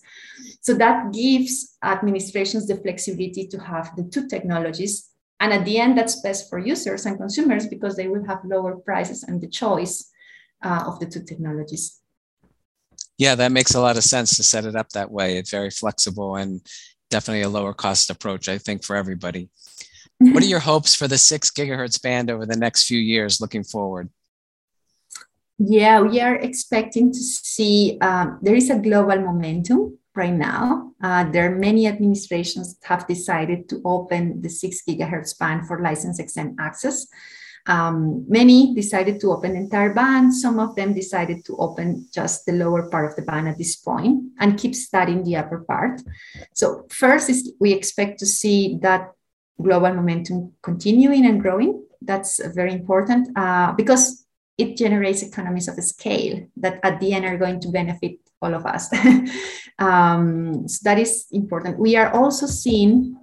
So 0.61 0.73
that 0.75 1.13
gives 1.13 1.77
administrations 1.83 2.65
the 2.65 2.77
flexibility 2.77 3.47
to 3.47 3.59
have 3.59 3.95
the 3.95 4.03
two 4.05 4.27
technologies. 4.27 5.09
And 5.39 5.51
at 5.51 5.65
the 5.65 5.77
end, 5.77 5.97
that's 5.97 6.21
best 6.21 6.49
for 6.49 6.57
users 6.57 7.05
and 7.05 7.17
consumers 7.17 7.67
because 7.67 7.97
they 7.97 8.07
will 8.07 8.25
have 8.25 8.39
lower 8.45 8.77
prices 8.77 9.23
and 9.23 9.41
the 9.41 9.49
choice 9.49 10.09
uh, 10.63 10.85
of 10.87 10.99
the 10.99 11.05
two 11.05 11.23
technologies. 11.23 11.99
Yeah, 13.17 13.35
that 13.35 13.51
makes 13.51 13.75
a 13.75 13.81
lot 13.81 13.97
of 13.97 14.03
sense 14.03 14.37
to 14.37 14.43
set 14.43 14.65
it 14.65 14.75
up 14.75 14.89
that 14.89 15.11
way. 15.11 15.37
It's 15.37 15.51
very 15.51 15.69
flexible 15.69 16.35
and 16.35 16.61
definitely 17.09 17.43
a 17.43 17.49
lower 17.49 17.73
cost 17.73 18.09
approach, 18.09 18.49
I 18.49 18.57
think, 18.57 18.83
for 18.83 18.95
everybody. 18.95 19.49
what 20.17 20.43
are 20.43 20.47
your 20.55 20.59
hopes 20.59 20.95
for 20.95 21.07
the 21.07 21.17
six 21.17 21.51
gigahertz 21.51 22.01
band 22.01 22.31
over 22.31 22.45
the 22.45 22.57
next 22.57 22.87
few 22.87 22.99
years 22.99 23.39
looking 23.39 23.63
forward? 23.63 24.09
Yeah, 25.59 26.01
we 26.01 26.19
are 26.19 26.35
expecting 26.35 27.11
to 27.11 27.19
see 27.19 27.97
um, 28.01 28.39
there 28.41 28.55
is 28.55 28.69
a 28.69 28.79
global 28.79 29.19
momentum 29.21 29.99
right 30.15 30.33
now. 30.33 30.91
Uh, 31.01 31.29
there 31.29 31.51
are 31.51 31.55
many 31.55 31.87
administrations 31.87 32.75
that 32.75 32.87
have 32.87 33.07
decided 33.07 33.69
to 33.69 33.81
open 33.85 34.41
the 34.41 34.49
six 34.49 34.81
gigahertz 34.87 35.37
band 35.37 35.67
for 35.67 35.81
license 35.81 36.19
exempt 36.19 36.59
access. 36.59 37.07
Um, 37.65 38.25
many 38.27 38.75
decided 38.75 39.21
to 39.21 39.31
open 39.31 39.55
entire 39.55 39.93
band. 39.93 40.33
Some 40.33 40.59
of 40.59 40.75
them 40.75 40.93
decided 40.93 41.45
to 41.45 41.55
open 41.57 42.07
just 42.13 42.45
the 42.45 42.51
lower 42.51 42.89
part 42.89 43.09
of 43.09 43.15
the 43.15 43.21
band 43.21 43.47
at 43.47 43.57
this 43.57 43.75
point 43.77 44.23
and 44.39 44.59
keep 44.59 44.75
studying 44.75 45.23
the 45.23 45.37
upper 45.37 45.59
part. 45.59 46.01
So 46.53 46.85
first 46.89 47.29
is 47.29 47.53
we 47.59 47.71
expect 47.71 48.19
to 48.19 48.25
see 48.25 48.79
that 48.81 49.11
global 49.61 49.93
momentum 49.93 50.53
continuing 50.61 51.25
and 51.25 51.41
growing. 51.41 51.85
That's 52.01 52.43
very 52.53 52.73
important 52.73 53.29
uh, 53.37 53.71
because 53.73 54.25
it 54.57 54.77
generates 54.77 55.23
economies 55.23 55.67
of 55.67 55.75
scale 55.83 56.45
that 56.57 56.79
at 56.83 56.99
the 56.99 57.13
end 57.13 57.25
are 57.25 57.37
going 57.37 57.59
to 57.61 57.69
benefit 57.69 58.19
all 58.41 58.53
of 58.53 58.65
us. 58.65 58.89
um, 59.79 60.67
so 60.67 60.79
that 60.83 60.99
is 60.99 61.25
important. 61.31 61.79
We 61.79 61.95
are 61.95 62.11
also 62.11 62.45
seeing 62.45 63.17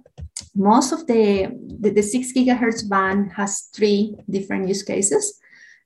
most 0.55 0.91
of 0.91 1.07
the, 1.07 1.51
the, 1.79 1.89
the 1.89 2.03
six 2.03 2.33
gigahertz 2.33 2.87
band 2.87 3.31
has 3.33 3.69
three 3.73 4.15
different 4.29 4.67
use 4.67 4.83
cases. 4.83 5.39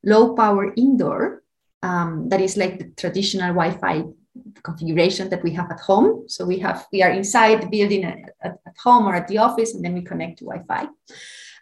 Low 0.04 0.36
power 0.36 0.74
indoor, 0.76 1.44
um, 1.82 2.30
that 2.30 2.41
is 2.41 2.58
like 2.58 2.80
the 2.80 2.89
traditional 2.96 3.54
Wi-Fi 3.54 4.04
configuration 4.63 5.30
that 5.30 5.44
we 5.44 5.52
have 5.52 5.72
at 5.72 5.80
home. 5.80 6.28
So 6.28 6.46
we 6.46 6.60
have 6.60 6.88
we 6.91 7.02
are 7.04 7.12
inside 7.12 7.62
the 7.62 7.68
building 7.68 8.04
at, 8.04 8.20
at, 8.41 8.58
at 8.65 8.78
home 8.84 9.08
or 9.08 9.15
at 9.15 9.28
the 9.28 9.38
office, 9.38 9.74
and 9.74 9.84
then 9.84 9.94
we 9.94 10.02
connect 10.02 10.39
to 10.39 10.46
Wi-Fi. 10.46 10.88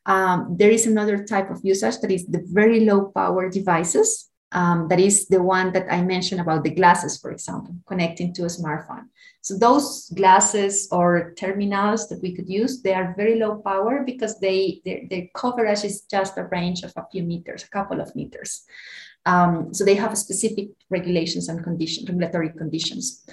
Um, 0.06 0.56
there 0.58 0.72
is 0.72 0.86
another 0.86 1.24
type 1.24 1.50
of 1.50 1.62
usage 1.64 2.00
that 2.00 2.12
is 2.12 2.26
the 2.26 2.44
very 2.46 2.82
low 2.82 3.12
power 3.16 3.50
devices. 3.50 4.30
Um, 4.54 4.88
that 4.90 5.00
is 5.00 5.28
the 5.28 5.42
one 5.42 5.74
that 5.74 5.92
I 5.92 6.04
mentioned 6.04 6.40
about 6.40 6.64
the 6.64 6.70
glasses, 6.70 7.18
for 7.18 7.32
example, 7.32 7.76
connecting 7.88 8.34
to 8.36 8.44
a 8.44 8.48
smartphone. 8.48 9.06
So 9.42 9.58
those 9.58 10.10
glasses 10.16 10.88
or 10.92 11.34
terminals 11.34 12.08
that 12.10 12.22
we 12.22 12.36
could 12.36 12.48
use, 12.48 12.82
they 12.82 12.94
are 12.94 13.16
very 13.18 13.40
low 13.40 13.58
power 13.58 14.04
because 14.06 14.40
they 14.40 14.82
their, 14.86 15.28
coverage 15.36 15.84
is 15.84 16.02
just 16.02 16.38
a 16.38 16.46
range 16.46 16.84
of 16.84 16.94
a 16.96 17.06
few 17.12 17.24
meters, 17.24 17.64
a 17.64 17.70
couple 17.70 18.00
of 18.00 18.16
meters. 18.16 18.64
Um, 19.26 19.74
so 19.74 19.84
they 19.84 19.96
have 19.96 20.18
specific 20.18 20.70
regulations 20.90 21.50
and 21.50 21.64
condition, 21.64 22.06
regulatory 22.06 22.50
conditions. 22.50 23.26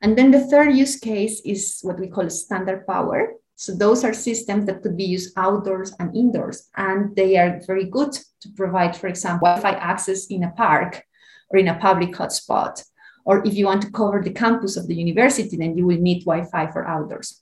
And 0.00 0.16
then 0.16 0.30
the 0.30 0.46
third 0.46 0.74
use 0.74 0.96
case 0.96 1.40
is 1.44 1.80
what 1.82 2.00
we 2.00 2.08
call 2.08 2.28
standard 2.30 2.86
power. 2.86 3.34
So 3.56 3.74
those 3.74 4.04
are 4.04 4.12
systems 4.12 4.66
that 4.66 4.82
could 4.82 4.96
be 4.96 5.04
used 5.04 5.32
outdoors 5.36 5.94
and 5.98 6.16
indoors, 6.16 6.68
and 6.76 7.14
they 7.16 7.36
are 7.36 7.60
very 7.66 7.84
good 7.84 8.12
to 8.40 8.48
provide, 8.56 8.96
for 8.96 9.06
example, 9.06 9.46
Wi-Fi 9.46 9.78
access 9.78 10.26
in 10.26 10.44
a 10.44 10.50
park 10.50 11.02
or 11.50 11.58
in 11.58 11.68
a 11.68 11.78
public 11.78 12.10
hotspot 12.12 12.82
or 13.24 13.46
if 13.46 13.54
you 13.54 13.64
want 13.66 13.82
to 13.82 13.90
cover 13.90 14.20
the 14.22 14.30
campus 14.30 14.76
of 14.76 14.86
the 14.86 14.94
university, 14.94 15.56
then 15.56 15.76
you 15.78 15.86
will 15.86 15.98
need 15.98 16.24
Wi-Fi 16.24 16.70
for 16.72 16.86
outdoors. 16.86 17.40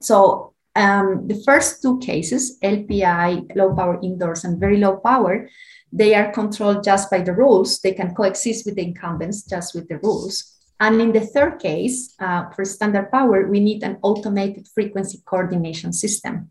So 0.00 0.52
Um, 0.74 1.28
the 1.28 1.36
first 1.44 1.82
two 1.82 1.98
cases, 1.98 2.56
LPI, 2.62 3.54
low 3.54 3.74
power 3.76 4.00
indoors, 4.02 4.44
and 4.44 4.58
very 4.58 4.78
low 4.78 4.96
power, 4.96 5.48
they 5.92 6.14
are 6.14 6.32
controlled 6.32 6.82
just 6.82 7.10
by 7.10 7.20
the 7.20 7.34
rules. 7.34 7.78
They 7.80 7.92
can 7.92 8.14
coexist 8.14 8.64
with 8.64 8.76
the 8.76 8.86
incumbents 8.88 9.44
just 9.44 9.74
with 9.74 9.86
the 9.88 9.98
rules. 9.98 10.56
And 10.82 11.00
in 11.00 11.12
the 11.12 11.20
third 11.20 11.60
case, 11.60 12.12
uh, 12.18 12.50
for 12.50 12.64
standard 12.64 13.12
power, 13.12 13.46
we 13.46 13.60
need 13.60 13.84
an 13.84 13.98
automated 14.02 14.66
frequency 14.66 15.22
coordination 15.24 15.92
system 15.92 16.50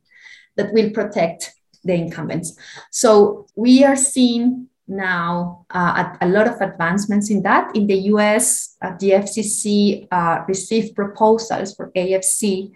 that 0.55 0.71
will 0.71 0.89
protect 0.91 1.53
the 1.83 1.95
incumbents. 1.95 2.57
So 2.91 3.47
we 3.57 3.83
are 3.83 3.97
seeing 3.97 4.69
now 4.87 5.65
uh, 5.69 6.15
a, 6.21 6.29
lot 6.29 6.47
of 6.47 6.61
advancements 6.61 7.29
in 7.29 7.43
that. 7.43 7.75
In 7.75 7.87
the 7.87 7.99
US, 8.13 8.77
uh, 8.81 8.95
the 8.97 9.11
FCC 9.11 10.07
uh, 10.09 10.45
received 10.47 10.95
proposals 10.95 11.75
for 11.75 11.91
AFC, 11.91 12.71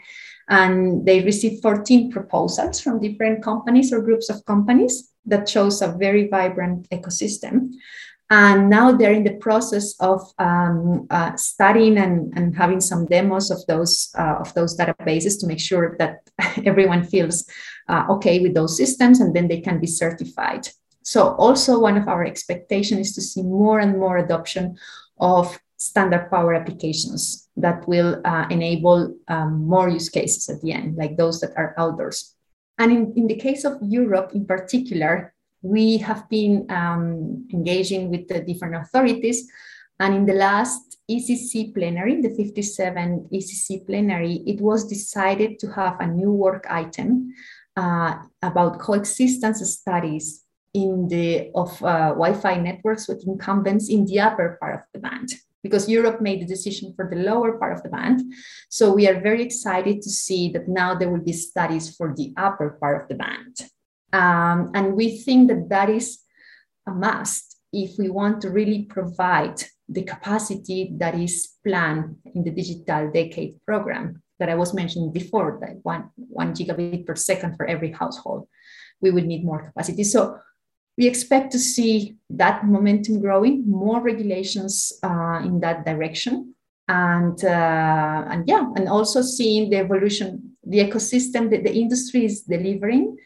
and 0.49 1.05
they 1.05 1.21
received 1.21 1.61
14 1.61 2.11
proposals 2.11 2.81
from 2.81 2.99
different 2.99 3.41
companies 3.41 3.93
or 3.93 4.01
groups 4.01 4.29
of 4.29 4.43
companies 4.43 5.09
that 5.25 5.47
shows 5.47 5.81
a 5.81 5.87
very 5.87 6.27
vibrant 6.27 6.89
ecosystem. 6.89 7.71
And 8.31 8.71
now 8.71 8.91
they're 8.91 9.13
in 9.13 9.23
the 9.23 9.35
process 9.35 9.95
of 9.99 10.21
um, 10.39 11.05
uh, 11.11 11.35
studying 11.35 11.97
and, 11.97 12.33
and 12.35 12.55
having 12.55 12.81
some 12.81 13.05
demos 13.05 13.51
of 13.51 13.63
those 13.67 14.09
uh, 14.17 14.38
of 14.39 14.51
those 14.55 14.75
databases 14.75 15.39
to 15.39 15.47
make 15.47 15.59
sure 15.59 15.95
that 15.99 16.21
everyone 16.65 17.03
feels 17.03 17.47
uh, 17.88 18.05
okay 18.09 18.39
with 18.39 18.55
those 18.55 18.77
systems, 18.77 19.21
and 19.21 19.35
then 19.35 19.47
they 19.47 19.61
can 19.61 19.79
be 19.79 19.88
certified. 19.88 20.67
So 21.03 21.35
also 21.35 21.79
one 21.79 21.97
of 21.97 22.07
our 22.07 22.25
expectations 22.25 23.09
is 23.09 23.15
to 23.15 23.21
see 23.21 23.43
more 23.43 23.79
and 23.79 23.99
more 23.99 24.17
adoption 24.17 24.75
of 25.19 25.59
standard 25.77 26.31
power 26.31 26.55
applications 26.55 27.47
that 27.57 27.88
will 27.88 28.21
uh, 28.25 28.47
enable 28.49 29.15
um, 29.27 29.67
more 29.67 29.88
use 29.88 30.09
cases 30.09 30.49
at 30.49 30.61
the 30.61 30.71
end, 30.71 30.97
like 30.97 31.15
those 31.15 31.39
that 31.41 31.53
are 31.55 31.75
outdoors. 31.77 32.33
And 32.79 32.91
in, 32.91 33.13
in 33.15 33.27
the 33.27 33.35
case 33.35 33.65
of 33.65 33.77
Europe 33.83 34.31
in 34.33 34.47
particular, 34.47 35.34
we 35.65 35.97
have 35.97 36.30
been 36.30 36.65
um, 36.69 37.47
engaging 37.51 38.12
with 38.12 38.28
the 38.28 38.39
different 38.41 38.75
authorities. 38.75 39.49
And 39.99 40.13
in 40.13 40.25
the 40.25 40.34
last 40.34 40.97
ECC 41.10 41.73
plenary, 41.73 42.21
the 42.21 42.30
57 42.30 43.30
ECC 43.34 43.86
plenary, 43.88 44.43
it 44.45 44.62
was 44.62 44.86
decided 44.86 45.58
to 45.60 45.71
have 45.71 45.99
a 45.99 46.08
new 46.08 46.32
work 46.32 46.67
item 46.69 47.34
uh, 47.75 48.15
about 48.43 48.80
coexistence 48.80 49.60
studies 49.71 50.43
in 50.75 51.08
the 51.08 51.49
of 51.56 51.71
uh, 51.82 52.10
Wi-Fi 52.10 52.58
networks 52.58 53.08
with 53.08 53.25
incumbents 53.25 53.89
in 53.89 54.06
the 54.06 54.19
upper 54.19 54.58
part 54.60 54.75
of 54.75 54.82
the 54.93 54.99
band 54.99 55.30
because 55.63 55.89
Europe 55.89 56.21
made 56.21 56.41
the 56.41 56.45
decision 56.45 56.93
for 56.95 57.10
the 57.10 57.15
lower 57.15 57.58
part 57.58 57.73
of 57.73 57.82
the 57.82 57.89
band. 57.89 58.21
So 58.69 58.93
we 58.93 59.08
are 59.08 59.19
very 59.19 59.41
excited 59.41 60.04
to 60.04 60.10
see 60.12 60.51
that 60.51 60.67
now 60.67 60.93
there 60.93 61.10
will 61.10 61.23
be 61.23 61.34
studies 61.34 61.95
for 61.95 62.13
the 62.15 62.34
upper 62.38 62.78
part 62.80 63.01
of 63.01 63.08
the 63.08 63.15
band. 63.15 63.56
Um, 64.13 64.71
and 64.73 64.95
we 64.95 65.17
think 65.17 65.49
that 65.49 65.69
that 65.69 65.89
is 65.89 66.19
a 66.87 66.91
must 66.91 67.57
if 67.73 67.97
we 67.99 68.09
want 68.09 68.41
to 68.41 68.49
really 68.49 68.83
provide 68.83 69.61
the 69.89 70.03
capacity 70.03 70.93
that 70.97 71.15
is 71.15 71.55
planned 71.65 72.15
in 72.33 72.43
the 72.43 72.51
digital 72.51 73.11
decade 73.11 73.55
program 73.65 74.21
that 74.39 74.49
I 74.49 74.55
was 74.55 74.73
mentioning 74.73 75.11
before, 75.11 75.59
that 75.61 75.77
one, 75.83 76.09
one 76.15 76.53
gigabit 76.53 77.05
per 77.05 77.15
second 77.15 77.55
for 77.55 77.65
every 77.65 77.91
household. 77.91 78.47
We 79.01 79.11
would 79.11 79.25
need 79.25 79.45
more 79.45 79.63
capacity. 79.63 80.03
So 80.03 80.39
we 80.97 81.07
expect 81.07 81.51
to 81.51 81.59
see 81.59 82.15
that 82.29 82.65
momentum 82.65 83.19
growing, 83.21 83.69
more 83.69 84.01
regulations 84.01 84.93
uh, 85.03 85.41
in 85.43 85.59
that 85.59 85.85
direction. 85.85 86.55
And, 86.87 87.43
uh, 87.43 88.25
and 88.29 88.47
yeah, 88.47 88.65
and 88.75 88.87
also 88.87 89.21
seeing 89.21 89.69
the 89.69 89.77
evolution, 89.77 90.57
the 90.63 90.79
ecosystem 90.79 91.49
that 91.51 91.63
the 91.63 91.73
industry 91.73 92.25
is 92.25 92.41
delivering 92.41 93.17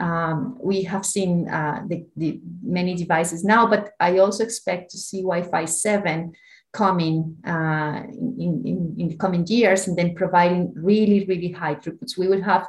um, 0.00 0.58
we 0.60 0.82
have 0.84 1.04
seen 1.04 1.48
uh, 1.48 1.82
the, 1.86 2.06
the, 2.16 2.40
many 2.62 2.94
devices 2.94 3.44
now, 3.44 3.66
but 3.66 3.90
I 4.00 4.18
also 4.18 4.42
expect 4.42 4.90
to 4.92 4.98
see 4.98 5.18
Wi-Fi 5.22 5.64
7 5.66 6.32
coming 6.72 7.36
uh, 7.46 8.02
in, 8.10 8.62
in, 8.64 8.96
in 8.98 9.08
the 9.08 9.16
coming 9.16 9.46
years 9.46 9.86
and 9.86 9.96
then 9.96 10.14
providing 10.14 10.72
really, 10.74 11.26
really 11.26 11.52
high 11.52 11.74
throughputs. 11.74 12.16
We 12.16 12.28
will 12.28 12.42
have 12.42 12.66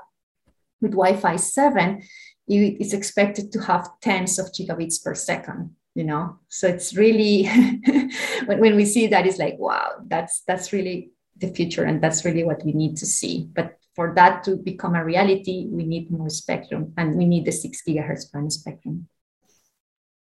with 0.82 0.92
Wi-Fi 0.92 1.38
7, 1.38 2.04
it's 2.48 2.94
expected 2.94 3.52
to 3.54 3.60
have 3.62 3.90
tens 4.02 4.38
of 4.38 4.48
gigabits 4.48 5.02
per 5.02 5.16
second 5.16 5.74
you 5.96 6.04
know 6.04 6.38
so 6.50 6.68
it's 6.68 6.96
really 6.96 7.46
when, 8.46 8.60
when 8.60 8.76
we 8.76 8.86
see 8.86 9.08
that 9.08 9.26
it's 9.26 9.38
like 9.38 9.56
wow 9.60 9.94
that's 10.08 10.42
that's 10.48 10.74
really 10.74 11.12
the 11.38 11.48
future 11.48 11.84
and 11.84 12.02
that's 12.02 12.26
really 12.26 12.44
what 12.44 12.64
we 12.66 12.74
need 12.74 12.98
to 12.98 13.06
see 13.06 13.48
but 13.54 13.78
for 13.96 14.14
that 14.16 14.44
to 14.46 14.56
become 14.56 14.96
a 14.96 15.04
reality, 15.04 15.68
we 15.70 15.84
need 15.84 16.12
more 16.12 16.30
spectrum 16.30 16.94
and 16.98 17.16
we 17.16 17.26
need 17.26 17.46
the 17.46 17.52
six 17.52 17.82
gigahertz 17.88 18.32
band 18.32 18.52
spectrum. 18.52 19.08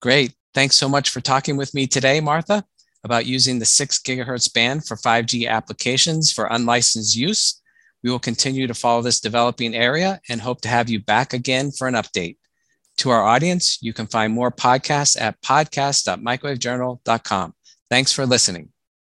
Great. 0.01 0.33
Thanks 0.53 0.75
so 0.75 0.87
much 0.87 1.09
for 1.09 1.21
talking 1.21 1.57
with 1.57 1.73
me 1.73 1.87
today, 1.87 2.19
Martha, 2.19 2.63
about 3.03 3.25
using 3.25 3.57
the 3.57 3.65
six 3.65 3.99
gigahertz 3.99 4.53
band 4.53 4.85
for 4.85 4.95
5G 4.95 5.47
applications 5.47 6.31
for 6.31 6.45
unlicensed 6.45 7.15
use. 7.15 7.61
We 8.03 8.11
will 8.11 8.19
continue 8.19 8.67
to 8.67 8.73
follow 8.73 9.01
this 9.01 9.19
developing 9.19 9.73
area 9.73 10.19
and 10.29 10.41
hope 10.41 10.61
to 10.61 10.69
have 10.69 10.89
you 10.89 10.99
back 10.99 11.33
again 11.33 11.71
for 11.71 11.87
an 11.87 11.95
update. 11.95 12.37
To 12.97 13.09
our 13.09 13.23
audience, 13.23 13.79
you 13.81 13.93
can 13.93 14.07
find 14.07 14.33
more 14.33 14.51
podcasts 14.51 15.19
at 15.19 15.41
podcast.microwavejournal.com. 15.41 17.53
Thanks 17.89 18.11
for 18.11 18.25
listening. 18.25 18.72